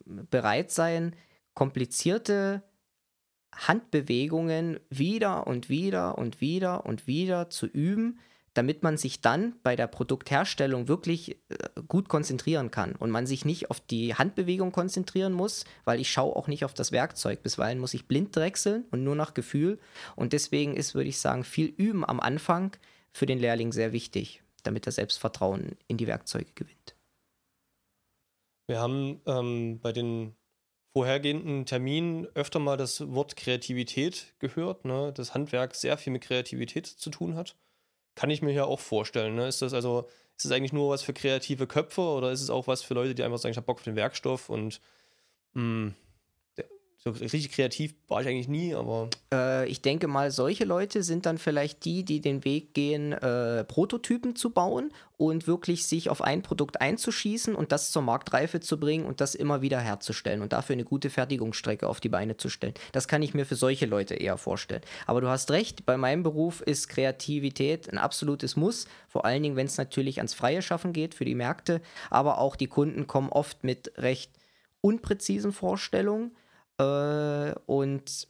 bereit 0.04 0.70
sein, 0.70 1.16
komplizierte 1.54 2.62
Handbewegungen 3.54 4.80
wieder 4.90 5.46
und 5.46 5.68
wieder 5.68 6.18
und 6.18 6.40
wieder 6.40 6.86
und 6.86 7.06
wieder 7.06 7.50
zu 7.50 7.66
üben, 7.66 8.18
damit 8.54 8.82
man 8.82 8.96
sich 8.96 9.20
dann 9.20 9.54
bei 9.62 9.76
der 9.76 9.86
Produktherstellung 9.86 10.88
wirklich 10.88 11.36
äh, 11.48 11.68
gut 11.88 12.08
konzentrieren 12.08 12.70
kann 12.70 12.94
und 12.96 13.10
man 13.10 13.26
sich 13.26 13.44
nicht 13.44 13.70
auf 13.70 13.80
die 13.80 14.14
Handbewegung 14.14 14.72
konzentrieren 14.72 15.32
muss, 15.32 15.64
weil 15.84 16.00
ich 16.00 16.10
schaue 16.10 16.36
auch 16.36 16.48
nicht 16.48 16.64
auf 16.64 16.74
das 16.74 16.92
Werkzeug. 16.92 17.42
Bisweilen 17.42 17.78
muss 17.78 17.94
ich 17.94 18.06
blind 18.06 18.34
drechseln 18.36 18.84
und 18.90 19.04
nur 19.04 19.16
nach 19.16 19.34
Gefühl. 19.34 19.78
Und 20.16 20.32
deswegen 20.32 20.76
ist, 20.76 20.94
würde 20.94 21.08
ich 21.08 21.18
sagen, 21.18 21.44
viel 21.44 21.66
Üben 21.66 22.04
am 22.04 22.20
Anfang 22.20 22.76
für 23.12 23.26
den 23.26 23.38
Lehrling 23.38 23.72
sehr 23.72 23.92
wichtig, 23.92 24.42
damit 24.62 24.86
er 24.86 24.92
Selbstvertrauen 24.92 25.76
in 25.86 25.96
die 25.96 26.06
Werkzeuge 26.06 26.52
gewinnt. 26.54 26.94
Wir 28.66 28.80
haben 28.80 29.20
ähm, 29.26 29.80
bei 29.80 29.92
den 29.92 30.34
vorhergehenden 30.92 31.64
Terminen 31.66 32.26
öfter 32.34 32.58
mal 32.58 32.76
das 32.76 33.12
Wort 33.12 33.36
Kreativität 33.36 34.34
gehört, 34.38 34.84
ne? 34.84 35.12
das 35.14 35.34
Handwerk 35.34 35.74
sehr 35.74 35.96
viel 35.96 36.12
mit 36.12 36.22
Kreativität 36.22 36.86
zu 36.86 37.10
tun 37.10 37.34
hat. 37.34 37.56
Kann 38.14 38.30
ich 38.30 38.42
mir 38.42 38.52
ja 38.52 38.64
auch 38.64 38.80
vorstellen. 38.80 39.34
Ne? 39.34 39.48
Ist 39.48 39.62
das 39.62 39.72
also, 39.72 40.08
ist 40.36 40.44
das 40.44 40.52
eigentlich 40.52 40.74
nur 40.74 40.90
was 40.90 41.02
für 41.02 41.14
kreative 41.14 41.66
Köpfe 41.66 42.02
oder 42.02 42.30
ist 42.30 42.42
es 42.42 42.50
auch 42.50 42.66
was 42.66 42.82
für 42.82 42.94
Leute, 42.94 43.14
die 43.14 43.22
einfach 43.22 43.38
sagen, 43.38 43.52
ich 43.52 43.56
habe 43.56 43.66
Bock 43.66 43.78
auf 43.78 43.84
den 43.84 43.96
Werkstoff 43.96 44.50
und 44.50 44.80
mh, 45.54 45.62
hm, 45.62 45.94
so 47.04 47.10
richtig 47.10 47.50
kreativ 47.50 47.94
war 48.06 48.20
ich 48.20 48.28
eigentlich 48.28 48.46
nie, 48.46 48.74
aber. 48.76 49.08
Äh, 49.32 49.66
ich 49.66 49.82
denke 49.82 50.06
mal, 50.06 50.30
solche 50.30 50.64
Leute 50.64 51.02
sind 51.02 51.26
dann 51.26 51.36
vielleicht 51.36 51.84
die, 51.84 52.04
die 52.04 52.20
den 52.20 52.44
Weg 52.44 52.74
gehen, 52.74 53.12
äh, 53.12 53.64
Prototypen 53.64 54.36
zu 54.36 54.50
bauen 54.50 54.92
und 55.16 55.48
wirklich 55.48 55.84
sich 55.86 56.10
auf 56.10 56.22
ein 56.22 56.42
Produkt 56.42 56.80
einzuschießen 56.80 57.56
und 57.56 57.72
das 57.72 57.90
zur 57.90 58.02
Marktreife 58.02 58.60
zu 58.60 58.78
bringen 58.78 59.04
und 59.04 59.20
das 59.20 59.34
immer 59.34 59.62
wieder 59.62 59.80
herzustellen 59.80 60.42
und 60.42 60.52
dafür 60.52 60.74
eine 60.74 60.84
gute 60.84 61.10
Fertigungsstrecke 61.10 61.88
auf 61.88 61.98
die 61.98 62.08
Beine 62.08 62.36
zu 62.36 62.48
stellen. 62.48 62.74
Das 62.92 63.08
kann 63.08 63.22
ich 63.22 63.34
mir 63.34 63.46
für 63.46 63.56
solche 63.56 63.86
Leute 63.86 64.14
eher 64.14 64.36
vorstellen. 64.36 64.82
Aber 65.06 65.20
du 65.20 65.26
hast 65.26 65.50
recht, 65.50 65.84
bei 65.84 65.96
meinem 65.96 66.22
Beruf 66.22 66.60
ist 66.60 66.88
Kreativität 66.88 67.90
ein 67.90 67.98
absolutes 67.98 68.54
Muss, 68.54 68.86
vor 69.08 69.24
allen 69.24 69.42
Dingen, 69.42 69.56
wenn 69.56 69.66
es 69.66 69.76
natürlich 69.76 70.18
ans 70.18 70.34
freie 70.34 70.62
Schaffen 70.62 70.92
geht 70.92 71.14
für 71.16 71.24
die 71.24 71.34
Märkte, 71.34 71.80
aber 72.10 72.38
auch 72.38 72.54
die 72.54 72.68
Kunden 72.68 73.08
kommen 73.08 73.30
oft 73.30 73.64
mit 73.64 73.92
recht 73.96 74.30
unpräzisen 74.80 75.52
Vorstellungen 75.52 76.32
äh, 76.78 77.54
und 77.66 78.28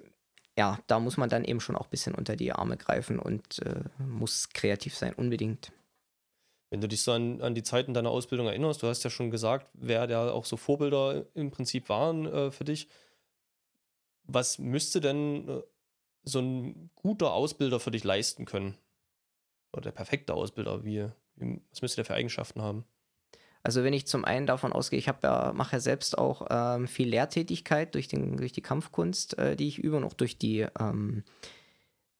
ja, 0.56 0.78
da 0.86 1.00
muss 1.00 1.16
man 1.16 1.30
dann 1.30 1.44
eben 1.44 1.60
schon 1.60 1.76
auch 1.76 1.86
ein 1.86 1.90
bisschen 1.90 2.14
unter 2.14 2.36
die 2.36 2.52
Arme 2.52 2.76
greifen 2.76 3.18
und 3.18 3.60
äh, 3.60 3.84
muss 3.98 4.50
kreativ 4.50 4.96
sein, 4.96 5.14
unbedingt. 5.14 5.72
Wenn 6.70 6.80
du 6.80 6.88
dich 6.88 7.02
so 7.02 7.12
an, 7.12 7.40
an 7.42 7.54
die 7.54 7.62
Zeiten 7.62 7.94
deiner 7.94 8.10
Ausbildung 8.10 8.46
erinnerst, 8.46 8.82
du 8.82 8.86
hast 8.86 9.02
ja 9.02 9.10
schon 9.10 9.30
gesagt, 9.30 9.70
wer 9.74 10.06
da 10.06 10.30
auch 10.30 10.44
so 10.44 10.56
Vorbilder 10.56 11.26
im 11.34 11.50
Prinzip 11.50 11.88
waren 11.88 12.26
äh, 12.26 12.50
für 12.50 12.64
dich. 12.64 12.88
Was 14.24 14.58
müsste 14.58 15.00
denn 15.00 15.48
äh, 15.48 15.62
so 16.22 16.40
ein 16.40 16.90
guter 16.94 17.32
Ausbilder 17.32 17.80
für 17.80 17.90
dich 17.90 18.04
leisten 18.04 18.44
können? 18.44 18.78
Oder 19.72 19.82
der 19.82 19.92
perfekte 19.92 20.34
Ausbilder, 20.34 20.84
wie, 20.84 21.08
wie 21.36 21.60
was 21.70 21.82
müsste 21.82 21.96
der 21.96 22.04
für 22.04 22.14
Eigenschaften 22.14 22.62
haben? 22.62 22.84
Also 23.62 23.84
wenn 23.84 23.92
ich 23.92 24.06
zum 24.06 24.24
einen 24.24 24.46
davon 24.46 24.72
ausgehe, 24.72 24.98
ich 24.98 25.06
ja, 25.06 25.52
mache 25.54 25.76
ja 25.76 25.80
selbst 25.80 26.18
auch 26.18 26.46
ähm, 26.50 26.88
viel 26.88 27.08
Lehrtätigkeit 27.08 27.94
durch, 27.94 28.08
den, 28.08 28.36
durch 28.36 28.52
die 28.52 28.60
Kampfkunst, 28.60 29.38
äh, 29.38 29.56
die 29.56 29.68
ich 29.68 29.78
übe 29.78 29.96
und 29.96 30.04
auch 30.04 30.14
durch 30.14 30.36
die 30.36 30.66
ähm, 30.80 31.22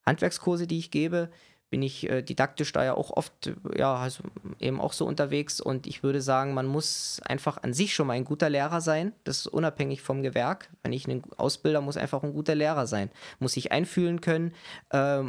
Handwerkskurse, 0.07 0.67
die 0.67 0.79
ich 0.79 0.91
gebe, 0.91 1.31
bin 1.73 1.83
ich 1.83 2.09
äh, 2.11 2.21
didaktisch 2.21 2.71
da 2.73 2.85
ja 2.85 2.93
auch 2.93 3.11
oft, 3.11 3.51
ja, 3.75 3.95
also 3.95 4.23
eben 4.61 4.79
auch 4.79 4.93
so 4.93 5.07
unterwegs 5.07 5.59
und 5.59 5.87
ich 5.87 6.03
würde 6.03 6.21
sagen, 6.21 6.53
man 6.53 6.67
muss 6.67 7.19
einfach 7.25 7.63
an 7.63 7.73
sich 7.73 7.95
schon 7.95 8.09
mal 8.09 8.13
ein 8.13 8.27
guter 8.27 8.51
Lehrer 8.51 8.83
sein, 8.83 9.13
das 9.25 9.39
ist 9.39 9.47
unabhängig 9.47 10.03
vom 10.03 10.23
Gewerk. 10.23 10.69
Wenn 10.83 10.93
ich 10.93 11.09
einen 11.09 11.23
Ausbilder 11.39 11.81
muss 11.81 11.97
einfach 11.97 12.23
ein 12.23 12.35
guter 12.35 12.55
Lehrer 12.55 12.87
sein, 12.87 13.09
muss 13.39 13.55
sich 13.55 13.73
einfühlen 13.73 14.21
können, 14.21 14.53
ähm, 14.93 15.25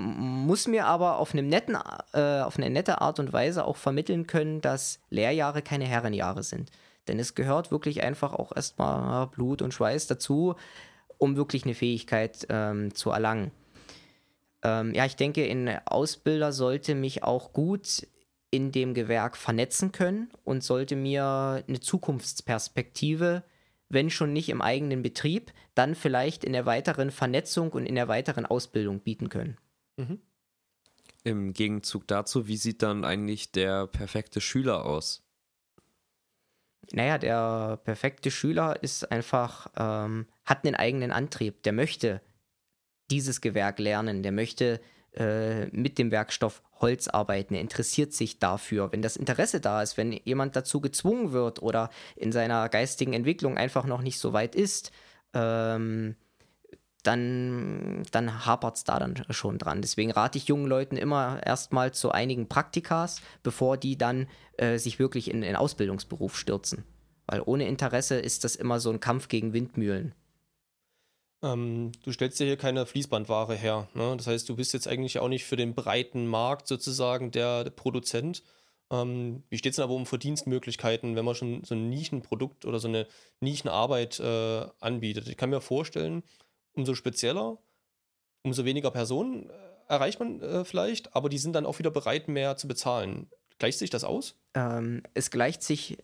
muss 0.45 0.67
mir 0.67 0.85
aber 0.85 1.17
auf, 1.17 1.33
einem 1.33 1.47
netten, 1.47 1.77
äh, 2.11 2.41
auf 2.41 2.57
eine 2.57 2.69
nette 2.69 2.99
Art 2.99 3.19
und 3.19 3.31
Weise 3.31 3.63
auch 3.63 3.77
vermitteln 3.77 4.27
können, 4.27 4.59
dass 4.59 4.99
Lehrjahre 5.09 5.61
keine 5.61 5.85
Herrenjahre 5.85 6.43
sind. 6.43 6.71
Denn 7.07 7.19
es 7.19 7.35
gehört 7.35 7.71
wirklich 7.71 8.03
einfach 8.03 8.33
auch 8.33 8.53
erstmal 8.53 9.27
Blut 9.27 9.61
und 9.61 9.73
Schweiß 9.73 10.07
dazu, 10.07 10.55
um 11.17 11.37
wirklich 11.37 11.63
eine 11.63 11.73
Fähigkeit 11.73 12.45
ähm, 12.49 12.93
zu 12.93 13.11
erlangen. 13.11 13.51
Ähm, 14.63 14.93
ja, 14.93 15.05
ich 15.05 15.15
denke, 15.15 15.43
ein 15.43 15.85
Ausbilder 15.85 16.53
sollte 16.53 16.95
mich 16.95 17.23
auch 17.23 17.53
gut 17.53 18.07
in 18.49 18.71
dem 18.71 18.93
Gewerk 18.93 19.35
vernetzen 19.35 19.91
können 19.91 20.31
und 20.43 20.63
sollte 20.63 20.95
mir 20.95 21.63
eine 21.67 21.79
Zukunftsperspektive, 21.79 23.43
wenn 23.89 24.09
schon 24.09 24.31
nicht 24.31 24.49
im 24.49 24.61
eigenen 24.61 25.01
Betrieb, 25.01 25.51
dann 25.75 25.95
vielleicht 25.95 26.43
in 26.43 26.53
der 26.53 26.65
weiteren 26.65 27.11
Vernetzung 27.11 27.71
und 27.71 27.85
in 27.85 27.95
der 27.95 28.07
weiteren 28.07 28.45
Ausbildung 28.45 28.99
bieten 28.99 29.29
können. 29.29 29.57
Mhm. 29.97 30.19
Im 31.23 31.53
Gegenzug 31.53 32.07
dazu, 32.07 32.47
wie 32.47 32.57
sieht 32.57 32.83
dann 32.83 33.05
eigentlich 33.05 33.51
der 33.51 33.87
perfekte 33.87 34.39
Schüler 34.39 34.85
aus? 34.85 35.23
Naja, 36.91 37.17
der 37.17 37.77
perfekte 37.77 38.29
Schüler 38.29 38.81
ist 38.83 39.11
einfach, 39.11 39.67
ähm, 39.77 40.27
hat 40.45 40.65
einen 40.65 40.75
eigenen 40.75 41.11
Antrieb, 41.11 41.63
der 41.63 41.73
möchte 41.73 42.21
dieses 43.13 43.41
Gewerk 43.41 43.77
lernen, 43.77 44.23
der 44.23 44.31
möchte 44.31 44.81
äh, 45.15 45.67
mit 45.67 45.99
dem 45.99 46.09
Werkstoff 46.09 46.63
Holz 46.81 47.07
arbeiten, 47.07 47.53
er 47.53 47.61
interessiert 47.61 48.11
sich 48.11 48.39
dafür. 48.39 48.91
Wenn 48.91 49.03
das 49.03 49.15
Interesse 49.15 49.61
da 49.61 49.83
ist, 49.83 49.97
wenn 49.97 50.11
jemand 50.11 50.55
dazu 50.55 50.81
gezwungen 50.81 51.31
wird 51.31 51.61
oder 51.61 51.91
in 52.15 52.31
seiner 52.31 52.67
geistigen 52.69 53.13
Entwicklung 53.13 53.55
einfach 53.55 53.85
noch 53.85 54.01
nicht 54.01 54.17
so 54.17 54.33
weit 54.33 54.55
ist, 54.55 54.91
ähm, 55.35 56.15
dann, 57.03 58.01
dann 58.11 58.45
hapert 58.45 58.77
es 58.77 58.83
da 58.85 58.97
dann 58.97 59.23
schon 59.29 59.59
dran. 59.59 59.83
Deswegen 59.83 60.11
rate 60.11 60.39
ich 60.39 60.47
jungen 60.47 60.65
Leuten 60.65 60.97
immer 60.97 61.39
erstmal 61.45 61.93
zu 61.93 62.11
einigen 62.11 62.49
Praktikas, 62.49 63.21
bevor 63.43 63.77
die 63.77 63.97
dann 63.97 64.27
äh, 64.57 64.79
sich 64.79 64.97
wirklich 64.97 65.29
in 65.29 65.41
den 65.41 65.55
Ausbildungsberuf 65.55 66.35
stürzen. 66.35 66.85
Weil 67.27 67.43
ohne 67.45 67.67
Interesse 67.67 68.15
ist 68.15 68.43
das 68.43 68.55
immer 68.55 68.79
so 68.79 68.89
ein 68.89 68.99
Kampf 68.99 69.27
gegen 69.27 69.53
Windmühlen. 69.53 70.15
Ähm, 71.43 71.91
du 72.03 72.11
stellst 72.13 72.39
ja 72.39 72.45
hier 72.45 72.57
keine 72.57 72.85
Fließbandware 72.85 73.55
her. 73.55 73.89
Ne? 73.93 74.15
Das 74.17 74.27
heißt, 74.27 74.47
du 74.47 74.55
bist 74.55 74.73
jetzt 74.73 74.87
eigentlich 74.87 75.19
auch 75.19 75.27
nicht 75.27 75.43
für 75.43 75.57
den 75.57 75.75
breiten 75.75 76.25
Markt 76.25 76.67
sozusagen 76.67 77.31
der, 77.31 77.65
der 77.65 77.71
Produzent. 77.71 78.43
Ähm, 78.89 79.43
wie 79.49 79.57
steht 79.57 79.71
es 79.71 79.75
denn 79.75 79.83
aber 79.83 79.93
um 79.93 80.05
Verdienstmöglichkeiten, 80.05 81.15
wenn 81.15 81.25
man 81.25 81.35
schon 81.35 81.63
so 81.65 81.75
ein 81.75 81.89
Nischenprodukt 81.89 82.65
oder 82.65 82.79
so 82.79 82.87
eine 82.87 83.07
Nischenarbeit 83.41 84.19
äh, 84.21 84.65
anbietet? 84.79 85.27
Ich 85.27 85.35
kann 85.35 85.49
mir 85.49 85.59
vorstellen, 85.59 86.23
umso 86.73 86.95
spezieller, 86.95 87.57
umso 88.43 88.63
weniger 88.63 88.91
Personen 88.91 89.49
äh, 89.49 89.53
erreicht 89.89 90.19
man 90.19 90.41
äh, 90.41 90.63
vielleicht, 90.63 91.13
aber 91.13 91.27
die 91.27 91.37
sind 91.37 91.53
dann 91.53 91.65
auch 91.65 91.79
wieder 91.79 91.91
bereit, 91.91 92.29
mehr 92.29 92.55
zu 92.55 92.69
bezahlen. 92.69 93.29
Gleicht 93.63 93.79
sich 93.79 93.89
das 93.89 94.03
aus? 94.03 94.35
Ähm, 94.55 95.03
es 95.13 95.31
gleicht 95.31 95.63
sich 95.63 95.97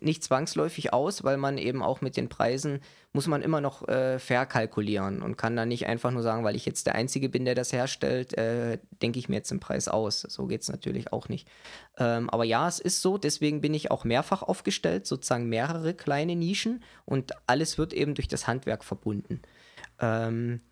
nicht 0.00 0.24
zwangsläufig 0.24 0.94
aus, 0.94 1.22
weil 1.22 1.36
man 1.36 1.58
eben 1.58 1.82
auch 1.82 2.00
mit 2.00 2.16
den 2.16 2.30
Preisen 2.30 2.80
muss 3.12 3.26
man 3.26 3.42
immer 3.42 3.60
noch 3.60 3.86
äh, 3.86 4.18
verkalkulieren 4.18 5.20
und 5.20 5.36
kann 5.36 5.54
dann 5.54 5.68
nicht 5.68 5.84
einfach 5.84 6.12
nur 6.12 6.22
sagen, 6.22 6.44
weil 6.44 6.56
ich 6.56 6.64
jetzt 6.64 6.86
der 6.86 6.94
Einzige 6.94 7.28
bin, 7.28 7.44
der 7.44 7.54
das 7.54 7.74
herstellt, 7.74 8.32
äh, 8.38 8.78
denke 9.02 9.18
ich 9.18 9.28
mir 9.28 9.36
jetzt 9.36 9.50
den 9.50 9.60
Preis 9.60 9.86
aus. 9.86 10.22
So 10.22 10.46
geht 10.46 10.62
es 10.62 10.70
natürlich 10.70 11.12
auch 11.12 11.28
nicht. 11.28 11.46
Ähm, 11.98 12.30
aber 12.30 12.44
ja, 12.44 12.66
es 12.66 12.80
ist 12.80 13.02
so, 13.02 13.18
deswegen 13.18 13.60
bin 13.60 13.74
ich 13.74 13.90
auch 13.90 14.04
mehrfach 14.04 14.42
aufgestellt, 14.42 15.06
sozusagen 15.06 15.50
mehrere 15.50 15.92
kleine 15.92 16.36
Nischen 16.36 16.82
und 17.04 17.32
alles 17.46 17.76
wird 17.76 17.92
eben 17.92 18.14
durch 18.14 18.28
das 18.28 18.46
Handwerk 18.46 18.82
verbunden. 18.82 19.42
Ähm, 20.00 20.62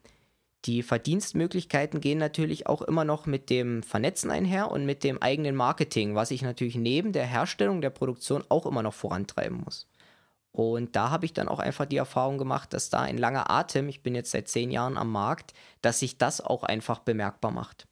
die 0.64 0.82
Verdienstmöglichkeiten 0.82 2.00
gehen 2.00 2.18
natürlich 2.18 2.66
auch 2.66 2.82
immer 2.82 3.04
noch 3.04 3.26
mit 3.26 3.50
dem 3.50 3.82
Vernetzen 3.82 4.30
einher 4.30 4.70
und 4.70 4.86
mit 4.86 5.02
dem 5.02 5.20
eigenen 5.20 5.56
Marketing, 5.56 6.14
was 6.14 6.30
ich 6.30 6.42
natürlich 6.42 6.76
neben 6.76 7.12
der 7.12 7.26
Herstellung 7.26 7.80
der 7.80 7.90
Produktion 7.90 8.44
auch 8.48 8.66
immer 8.66 8.82
noch 8.82 8.94
vorantreiben 8.94 9.62
muss. 9.64 9.88
Und 10.52 10.94
da 10.94 11.10
habe 11.10 11.24
ich 11.24 11.32
dann 11.32 11.48
auch 11.48 11.58
einfach 11.58 11.86
die 11.86 11.96
Erfahrung 11.96 12.38
gemacht, 12.38 12.74
dass 12.74 12.90
da 12.90 13.00
ein 13.00 13.18
langer 13.18 13.50
Atem, 13.50 13.88
ich 13.88 14.02
bin 14.02 14.14
jetzt 14.14 14.30
seit 14.30 14.48
zehn 14.48 14.70
Jahren 14.70 14.98
am 14.98 15.10
Markt, 15.10 15.54
dass 15.80 15.98
sich 15.98 16.18
das 16.18 16.40
auch 16.40 16.62
einfach 16.62 17.00
bemerkbar 17.00 17.50
macht. 17.50 17.86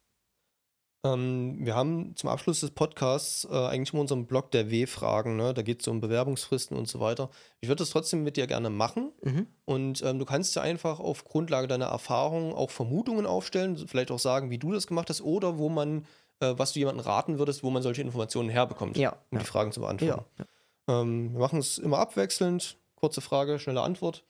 Ähm, 1.03 1.57
wir 1.65 1.75
haben 1.75 2.15
zum 2.15 2.29
Abschluss 2.29 2.59
des 2.59 2.71
Podcasts 2.71 3.47
äh, 3.49 3.55
eigentlich 3.55 3.91
mal 3.93 4.01
unseren 4.01 4.27
Blog 4.27 4.51
der 4.51 4.69
W-Fragen. 4.69 5.35
Ne? 5.35 5.53
Da 5.53 5.63
geht 5.63 5.81
es 5.81 5.87
um 5.87 5.99
Bewerbungsfristen 5.99 6.77
und 6.77 6.87
so 6.87 6.99
weiter. 6.99 7.29
Ich 7.59 7.69
würde 7.69 7.79
das 7.79 7.89
trotzdem 7.89 8.23
mit 8.23 8.37
dir 8.37 8.45
gerne 8.45 8.69
machen. 8.69 9.11
Mhm. 9.23 9.47
Und 9.65 10.03
ähm, 10.03 10.19
du 10.19 10.25
kannst 10.25 10.55
ja 10.55 10.61
einfach 10.61 10.99
auf 10.99 11.23
Grundlage 11.23 11.67
deiner 11.67 11.87
Erfahrungen 11.87 12.53
auch 12.53 12.69
Vermutungen 12.69 13.25
aufstellen, 13.25 13.77
vielleicht 13.87 14.11
auch 14.11 14.19
sagen, 14.19 14.51
wie 14.51 14.59
du 14.59 14.71
das 14.71 14.85
gemacht 14.85 15.09
hast 15.09 15.21
oder 15.21 15.57
wo 15.57 15.69
man, 15.69 16.05
äh, 16.39 16.53
was 16.57 16.73
du 16.73 16.79
jemandem 16.79 17.03
raten 17.03 17.39
würdest, 17.39 17.63
wo 17.63 17.71
man 17.71 17.81
solche 17.81 18.03
Informationen 18.03 18.49
herbekommt, 18.49 18.95
ja, 18.97 19.11
um 19.31 19.37
ja. 19.37 19.39
die 19.39 19.45
Fragen 19.45 19.71
zu 19.71 19.79
beantworten. 19.79 20.25
Ja, 20.37 21.01
ähm, 21.01 21.33
wir 21.33 21.39
machen 21.39 21.59
es 21.59 21.79
immer 21.79 21.97
abwechselnd. 21.97 22.77
Kurze 22.95 23.21
Frage, 23.21 23.57
schnelle 23.57 23.81
Antwort. 23.81 24.23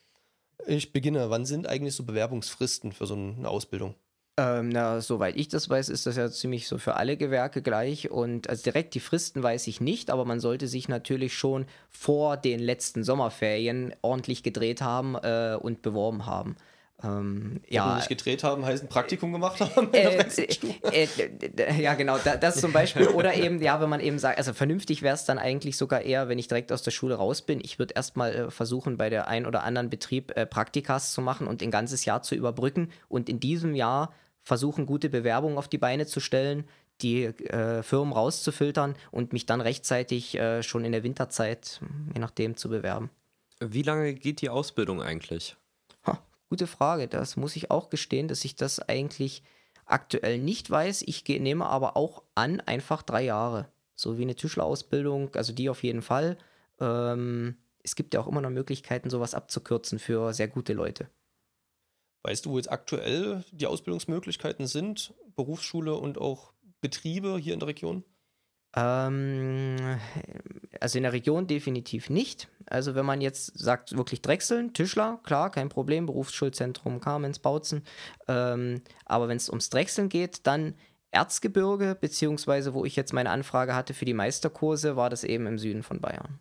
Ich 0.68 0.94
beginne. 0.94 1.30
Wann 1.30 1.46
sind 1.46 1.68
eigentlich 1.68 1.96
so 1.96 2.04
Bewerbungsfristen 2.04 2.94
für 2.94 3.06
so 3.06 3.16
eine 3.16 3.50
Ausbildung? 3.50 3.96
Ähm, 4.38 4.70
na, 4.70 5.02
soweit 5.02 5.36
ich 5.36 5.50
das 5.50 5.70
weiß, 5.70 5.89
ist 5.89 6.06
das 6.06 6.15
ja 6.15 6.30
ziemlich 6.32 6.67
so 6.67 6.78
für 6.78 6.96
alle 6.96 7.17
Gewerke 7.17 7.62
gleich. 7.62 8.10
Und 8.10 8.50
also 8.50 8.63
direkt 8.63 8.94
die 8.96 9.00
Fristen 9.00 9.44
weiß 9.44 9.67
ich 9.67 9.82
nicht, 9.82 10.10
aber 10.10 10.26
man 10.26 10.39
sollte 10.39 10.67
sich 10.67 10.88
natürlich 10.88 11.34
schon 11.34 11.65
vor 11.89 12.38
den 12.38 12.60
letzten 12.60 13.04
Sommerferien 13.04 13.94
ordentlich 14.02 14.41
gedreht 14.44 14.82
haben 14.82 15.15
äh, 15.15 15.58
und 15.60 15.82
beworben 15.82 16.26
haben. 16.26 16.56
Ähm, 17.04 17.62
ja, 17.68 17.96
nicht 17.96 18.10
gedreht 18.10 18.44
haben, 18.44 18.66
heißt 18.66 18.84
ein 18.84 18.90
Praktikum 18.90 19.32
gemacht 19.32 19.60
haben. 19.60 19.92
Äh, 19.94 20.18
äh, 20.92 21.08
äh, 21.58 21.82
ja, 21.82 21.96
genau, 21.96 22.18
da, 22.24 22.38
das 22.38 22.62
zum 22.62 22.72
Beispiel. 22.72 23.08
Oder 23.08 23.34
eben, 23.34 23.62
ja, 23.62 23.82
wenn 23.82 23.90
man 23.90 24.00
eben 24.00 24.20
sagt, 24.20 24.38
also 24.38 24.54
vernünftig 24.54 25.02
wäre 25.02 25.16
es 25.16 25.26
dann 25.26 25.40
eigentlich 25.40 25.78
sogar 25.78 26.02
eher, 26.02 26.30
wenn 26.30 26.38
ich 26.38 26.48
direkt 26.48 26.72
aus 26.72 26.84
der 26.84 26.92
Schule 26.92 27.16
raus 27.16 27.42
bin. 27.42 27.60
Ich 27.64 27.80
würde 27.80 27.94
erstmal 27.96 28.34
äh, 28.34 28.52
versuchen, 28.52 28.98
bei 28.98 29.10
der 29.10 29.28
ein 29.28 29.46
oder 29.46 29.64
anderen 29.64 29.90
Betrieb 29.90 30.36
äh, 30.38 30.46
Praktikas 30.46 31.14
zu 31.14 31.22
machen 31.22 31.48
und 31.48 31.64
ein 31.64 31.72
ganzes 31.72 32.06
Jahr 32.06 32.22
zu 32.22 32.36
überbrücken 32.36 32.92
und 33.08 33.30
in 33.30 33.40
diesem 33.40 33.74
Jahr 33.74 34.14
versuchen, 34.44 34.86
gute 34.86 35.10
Bewerbungen 35.10 35.58
auf 35.58 35.68
die 35.68 35.78
Beine 35.78 36.06
zu 36.06 36.20
stellen, 36.20 36.66
die 37.02 37.26
äh, 37.26 37.82
Firmen 37.82 38.14
rauszufiltern 38.14 38.96
und 39.10 39.34
mich 39.34 39.46
dann 39.46 39.62
rechtzeitig 39.62 40.36
äh, 40.36 40.62
schon 40.62 40.86
in 40.86 40.92
der 40.92 41.04
Winterzeit, 41.04 41.82
je 42.14 42.20
nachdem, 42.20 42.56
zu 42.58 42.70
bewerben. 42.70 43.10
Wie 43.60 43.84
lange 43.84 44.14
geht 44.14 44.42
die 44.42 44.50
Ausbildung 44.50 45.02
eigentlich? 45.02 45.56
Gute 46.52 46.68
Frage. 46.68 47.08
Das 47.08 47.38
muss 47.38 47.56
ich 47.56 47.72
auch 47.72 47.90
gestehen, 47.90 48.28
dass 48.28 48.44
ich 48.44 48.58
das 48.58 48.80
eigentlich 48.80 49.42
aktuell 49.86 50.38
nicht 50.38 50.70
weiß. 50.70 51.02
Ich 51.04 51.26
nehme 51.26 51.66
aber 51.66 51.96
auch 51.96 52.24
an, 52.36 52.60
einfach 52.60 53.04
drei 53.04 53.24
Jahre. 53.24 53.72
So 53.96 54.18
wie 54.18 54.24
eine 54.24 54.36
Tischlerausbildung, 54.36 55.34
also 55.36 55.54
die 55.54 55.70
auf 55.70 55.82
jeden 55.82 56.02
Fall. 56.02 56.38
Ähm, 56.82 57.56
es 57.84 57.96
gibt 57.96 58.14
ja 58.14 58.20
auch 58.20 58.28
immer 58.28 58.42
noch 58.42 58.50
Möglichkeiten, 58.50 59.10
sowas 59.10 59.34
abzukürzen 59.34 59.98
für 59.98 60.34
sehr 60.34 60.50
gute 60.50 60.74
Leute. 60.74 61.10
Weißt 62.24 62.46
du, 62.46 62.52
wo 62.52 62.58
jetzt 62.58 62.70
aktuell 62.70 63.46
die 63.54 63.68
Ausbildungsmöglichkeiten 63.68 64.68
sind? 64.68 65.14
Berufsschule 65.38 65.96
und 65.96 66.18
auch 66.18 66.52
Betriebe 66.82 67.38
hier 67.38 67.54
in 67.54 67.62
der 67.62 67.70
Region? 67.70 68.04
Ähm, 68.76 70.00
also 70.80 70.98
in 70.98 71.04
der 71.04 71.14
Region 71.14 71.48
definitiv 71.48 72.10
nicht. 72.10 72.48
Also 72.66 72.96
wenn 72.96 73.06
man 73.06 73.22
jetzt 73.22 73.58
sagt, 73.58 73.98
wirklich 73.98 74.22
Drechseln, 74.22 74.74
Tischler, 74.74 75.20
klar, 75.24 75.52
kein 75.52 75.70
Problem, 75.70 76.06
Berufsschulzentrum 76.06 77.02
Kamenz, 77.02 77.40
Bautzen. 77.40 77.84
Ähm, 78.28 78.82
aber 79.06 79.28
wenn 79.28 79.38
es 79.38 79.50
ums 79.50 79.70
Drechseln 79.70 80.10
geht, 80.10 80.48
dann 80.48 80.76
Erzgebirge, 81.12 81.98
beziehungsweise 82.00 82.74
wo 82.74 82.86
ich 82.86 82.96
jetzt 82.96 83.12
meine 83.12 83.30
Anfrage 83.30 83.76
hatte 83.76 83.94
für 83.94 84.06
die 84.06 84.14
Meisterkurse, 84.14 84.96
war 84.96 85.10
das 85.10 85.26
eben 85.26 85.46
im 85.46 85.58
Süden 85.60 85.84
von 85.84 86.00
Bayern. 86.00 86.40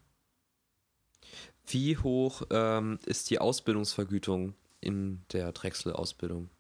Wie 1.67 1.97
hoch 1.97 2.43
ähm, 2.51 2.99
ist 3.07 3.31
die 3.31 3.41
Ausbildungsvergütung 3.41 4.55
in 4.81 5.25
der 5.33 5.53
Drechsel-Ausbildung? 5.53 6.51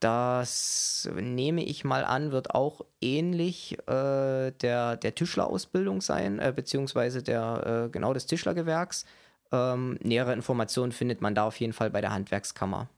Das 0.00 1.08
nehme 1.14 1.64
ich 1.64 1.84
mal 1.84 2.04
an, 2.04 2.30
wird 2.30 2.54
auch 2.54 2.82
ähnlich 3.00 3.78
äh, 3.88 4.50
der, 4.50 4.96
der 4.96 5.14
Tischlerausbildung 5.14 6.02
sein, 6.02 6.38
äh, 6.38 6.52
beziehungsweise 6.54 7.22
der, 7.22 7.86
äh, 7.86 7.90
genau 7.90 8.12
des 8.12 8.26
Tischlergewerks. 8.26 9.06
Ähm, 9.52 9.98
nähere 10.02 10.34
Informationen 10.34 10.92
findet 10.92 11.22
man 11.22 11.34
da 11.34 11.46
auf 11.46 11.58
jeden 11.60 11.72
Fall 11.72 11.90
bei 11.90 12.00
der 12.00 12.12
Handwerkskammer. 12.12 12.90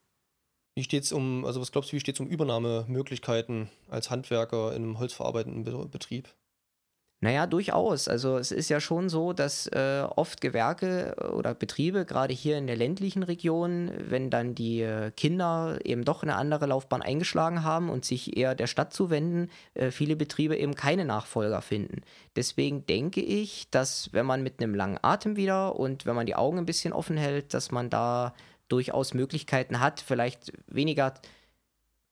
Wie 0.74 0.82
steht's 0.82 1.12
um, 1.12 1.44
also 1.44 1.61
was 1.61 1.72
glaubst 1.72 1.92
du, 1.92 1.96
wie 1.96 2.00
steht 2.00 2.16
es 2.16 2.20
um 2.20 2.28
Übernahmemöglichkeiten 2.28 3.68
als 3.88 4.11
Handwerker 4.11 4.74
in 4.74 4.82
einem 4.82 4.98
holzverarbeitenden 4.98 5.90
Betrieb? 5.90 6.28
Naja, 7.20 7.48
durchaus. 7.48 8.07
Also 8.07 8.38
es 8.38 8.52
ist 8.52 8.68
ja 8.68 8.78
schon 8.78 9.09
so, 9.09 9.33
dass 9.33 9.66
äh, 9.66 10.04
oft 10.14 10.40
Gewerke 10.40 11.16
äh, 11.18 11.24
oder 11.26 11.52
Betriebe, 11.52 12.04
gerade 12.04 12.33
hier 12.33 12.57
in 12.57 12.68
der 12.68 12.76
ländlichen 12.76 13.24
Region, 13.24 13.90
wenn 13.98 14.31
dann 14.31 14.54
die 14.54 14.83
äh, 14.83 15.11
Kinder 15.11 15.81
eben 15.85 16.04
doch 16.04 16.22
eine 16.22 16.37
andere 16.37 16.66
Laufbahn 16.66 17.02
eingeschlagen 17.02 17.64
haben 17.64 17.90
und 17.90 18.04
sich 18.04 18.37
eher 18.37 18.54
der 18.54 18.68
Stadt 18.68 18.92
zuwenden, 18.92 19.50
äh, 19.74 19.90
viele 19.90 20.14
Betriebe 20.14 20.57
eben 20.57 20.76
keine 20.76 21.04
Nachfolger 21.04 21.61
finden. 21.61 22.02
Deswegen 22.37 22.87
denke 22.87 23.20
ich, 23.20 23.68
dass 23.70 24.12
wenn 24.12 24.26
man 24.26 24.44
mit 24.44 24.62
einem 24.62 24.76
langen 24.76 24.98
Atem 25.02 25.35
wieder 25.35 25.74
und 25.74 26.07
wenn 26.07 26.14
man 26.14 26.26
die 26.26 26.37
Augen 26.37 26.59
ein 26.59 26.66
bisschen 26.66 26.92
offen 26.92 27.16
hält, 27.16 27.52
dass 27.52 27.72
man 27.72 27.90
da 27.90 28.33
durchaus 28.68 29.12
Möglichkeiten 29.12 29.81
hat, 29.81 30.00
vielleicht 30.00 30.52
weniger 30.68 31.14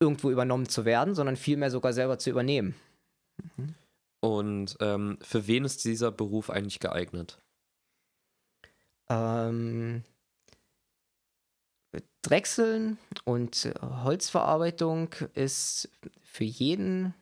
irgendwo 0.01 0.33
übernommen 0.33 0.69
zu 0.69 0.85
werden, 0.85 1.14
sondern 1.14 1.37
vielmehr 1.37 1.71
sogar 1.71 1.92
selber 1.92 2.19
zu 2.19 2.31
übernehmen. 2.31 2.75
Mhm. 3.57 3.75
Und 4.21 4.77
ähm, 4.81 5.19
für 5.23 5.47
wen 5.47 5.65
ist 5.65 5.85
dieser 5.85 6.11
Beruf 6.11 6.51
eigentlich 6.51 6.81
geeignet? 6.81 7.39
Ähm, 9.09 10.03
Drechseln 12.23 12.99
und 13.25 13.73
Holzverarbeitung 13.81 15.15
ist 15.35 15.89
für 16.23 16.45
jeden, 16.45 17.15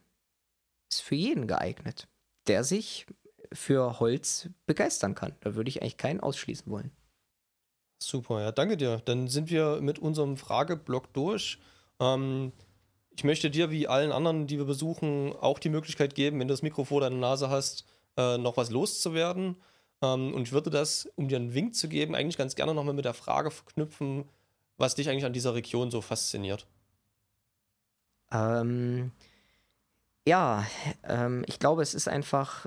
ist 0.91 1.03
für 1.03 1.15
jeden 1.15 1.47
geeignet, 1.47 2.09
der 2.47 2.65
sich 2.65 3.07
für 3.53 4.01
Holz 4.01 4.49
begeistern 4.67 5.15
kann. 5.15 5.35
Da 5.41 5.55
würde 5.55 5.69
ich 5.69 5.83
eigentlich 5.83 5.99
keinen 5.99 6.21
ausschließen 6.21 6.71
wollen. 6.73 6.91
Super, 8.03 8.41
ja, 8.41 8.53
danke 8.53 8.77
dir. 8.77 9.03
Dann 9.05 9.29
sind 9.29 9.51
wir 9.51 9.81
mit 9.81 9.99
unserem 9.99 10.37
Frageblock 10.37 11.13
durch. 11.13 11.59
Ähm, 12.01 12.53
ich 13.17 13.25
möchte 13.25 13.51
dir 13.51 13.71
wie 13.71 13.87
allen 13.87 14.13
anderen, 14.13 14.47
die 14.47 14.59
wir 14.59 14.65
besuchen, 14.65 15.33
auch 15.33 15.59
die 15.59 15.69
Möglichkeit 15.69 16.15
geben, 16.15 16.41
wenn 16.41 16.49
du 16.49 16.55
das 16.55 16.63
Mikro 16.63 16.85
vor 16.85 17.01
deiner 17.01 17.17
Nase 17.17 17.49
hast, 17.49 17.85
äh, 18.17 18.39
noch 18.39 18.57
was 18.57 18.71
loszuwerden. 18.71 19.57
Ähm, 20.03 20.35
und 20.35 20.43
ich 20.43 20.53
würde 20.53 20.71
das, 20.71 21.09
um 21.15 21.29
dir 21.29 21.37
einen 21.37 21.55
Wink 21.55 21.75
zu 21.75 21.89
geben, 21.89 22.15
eigentlich 22.15 22.37
ganz 22.37 22.57
gerne 22.57 22.75
nochmal 22.75 22.95
mit 22.95 23.05
der 23.05 23.15
Frage 23.15 23.51
verknüpfen, 23.51 24.29
was 24.77 24.95
dich 24.95 25.09
eigentlich 25.09 25.25
an 25.25 25.33
dieser 25.33 25.55
Region 25.55 25.91
so 25.91 26.01
fasziniert. 26.01 26.67
Ähm, 28.33 29.13
ja, 30.27 30.67
ähm, 31.05 31.45
ich 31.47 31.59
glaube, 31.59 31.83
es 31.83 31.95
ist 31.95 32.09
einfach 32.09 32.67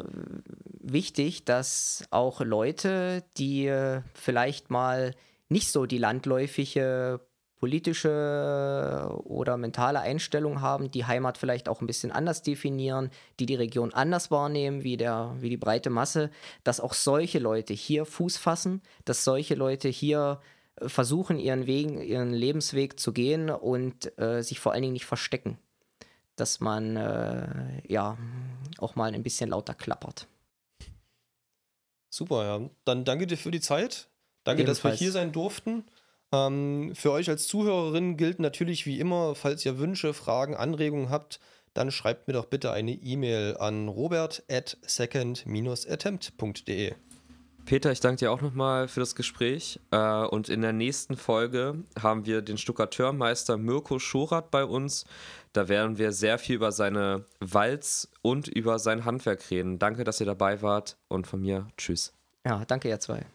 wichtig, 0.80 1.44
dass 1.44 2.06
auch 2.12 2.40
Leute, 2.40 3.24
die 3.38 3.68
äh, 3.68 4.02
vielleicht 4.14 4.70
mal 4.70 5.14
nicht 5.50 5.72
so 5.72 5.86
die 5.86 5.98
landläufige 5.98 7.20
politische 7.60 9.10
oder 9.24 9.58
mentale 9.58 10.00
Einstellung 10.00 10.62
haben, 10.62 10.92
die 10.92 11.06
Heimat 11.06 11.38
vielleicht 11.38 11.70
auch 11.70 11.82
ein 11.82 11.88
bisschen 11.88 12.12
anders 12.12 12.44
definieren, 12.44 13.10
die 13.40 13.46
die 13.46 13.56
Region 13.56 13.94
anders 13.94 14.30
wahrnehmen 14.30 14.84
wie, 14.84 14.98
der, 14.98 15.36
wie 15.40 15.50
die 15.50 15.58
breite 15.58 15.90
Masse, 15.90 16.30
dass 16.64 16.80
auch 16.80 16.94
solche 16.94 17.40
Leute 17.40 17.74
hier 17.74 18.06
Fuß 18.06 18.38
fassen, 18.38 18.82
dass 19.06 19.24
solche 19.24 19.56
Leute 19.56 19.90
hier 19.90 20.40
äh, 20.76 20.88
versuchen, 20.88 21.40
ihren, 21.40 21.66
Weg, 21.66 21.90
ihren 22.08 22.32
Lebensweg 22.32 23.00
zu 23.00 23.12
gehen 23.12 23.50
und 23.50 24.18
äh, 24.20 24.44
sich 24.44 24.60
vor 24.60 24.74
allen 24.74 24.84
Dingen 24.84 24.94
nicht 24.94 25.06
verstecken. 25.06 25.58
Dass 26.36 26.60
man 26.60 26.96
äh, 26.96 27.82
ja 27.88 28.18
auch 28.78 28.96
mal 28.96 29.12
ein 29.12 29.24
bisschen 29.24 29.50
lauter 29.50 29.74
klappert. 29.74 30.28
Super, 32.10 32.46
ja. 32.46 32.70
Dann 32.86 33.04
danke 33.06 33.26
dir 33.26 33.38
für 33.38 33.50
die 33.50 33.60
Zeit. 33.60 34.08
Danke, 34.44 34.62
Ebenfalls. 34.62 34.82
dass 34.82 34.92
wir 34.92 35.06
hier 35.06 35.12
sein 35.12 35.32
durften. 35.32 35.84
Ähm, 36.32 36.92
für 36.94 37.12
euch 37.12 37.30
als 37.30 37.48
Zuhörerin 37.48 38.18
gilt 38.18 38.40
natürlich 38.40 38.86
wie 38.86 39.00
immer, 39.00 39.34
falls 39.36 39.66
ihr 39.66 39.80
Wünsche, 39.80 40.14
Fragen, 40.14 40.56
Anregungen 40.56 41.10
habt, 41.10 41.40
dann 41.74 41.92
schreibt 41.92 42.28
mir 42.28 42.34
doch 42.34 42.46
bitte 42.46 42.72
eine 42.72 42.92
E-Mail 42.92 43.58
an 43.58 43.88
robert 43.88 44.44
at 44.50 44.78
second-attempt.de. 44.82 46.94
Peter, 47.66 47.92
ich 47.92 48.00
danke 48.00 48.20
dir 48.20 48.32
auch 48.32 48.42
nochmal 48.42 48.88
für 48.88 49.02
das 49.02 49.14
Gespräch. 49.14 49.80
Äh, 49.92 49.98
und 49.98 50.48
in 50.48 50.62
der 50.62 50.72
nächsten 50.72 51.18
Folge 51.18 51.84
haben 52.02 52.26
wir 52.26 52.42
den 52.42 52.58
Stuckateurmeister 52.58 53.58
Mirko 53.58 54.00
Schorat 54.00 54.52
bei 54.52 54.64
uns. 54.64 55.04
Da 55.52 55.68
werden 55.68 55.98
wir 55.98 56.14
sehr 56.14 56.40
viel 56.40 56.56
über 56.56 56.72
seine 56.72 57.26
Walz 57.42 58.10
und 58.22 58.48
über 58.48 58.80
sein 58.80 59.04
Handwerk 59.04 59.52
reden. 59.52 59.80
Danke, 59.80 60.06
dass 60.06 60.22
ihr 60.22 60.26
dabei 60.26 60.62
wart 60.62 60.96
und 61.10 61.28
von 61.28 61.42
mir 61.42 61.68
Tschüss. 61.78 62.14
Ja, 62.46 62.64
danke 62.66 62.88
ihr 62.88 63.02
zwei. 63.02 63.26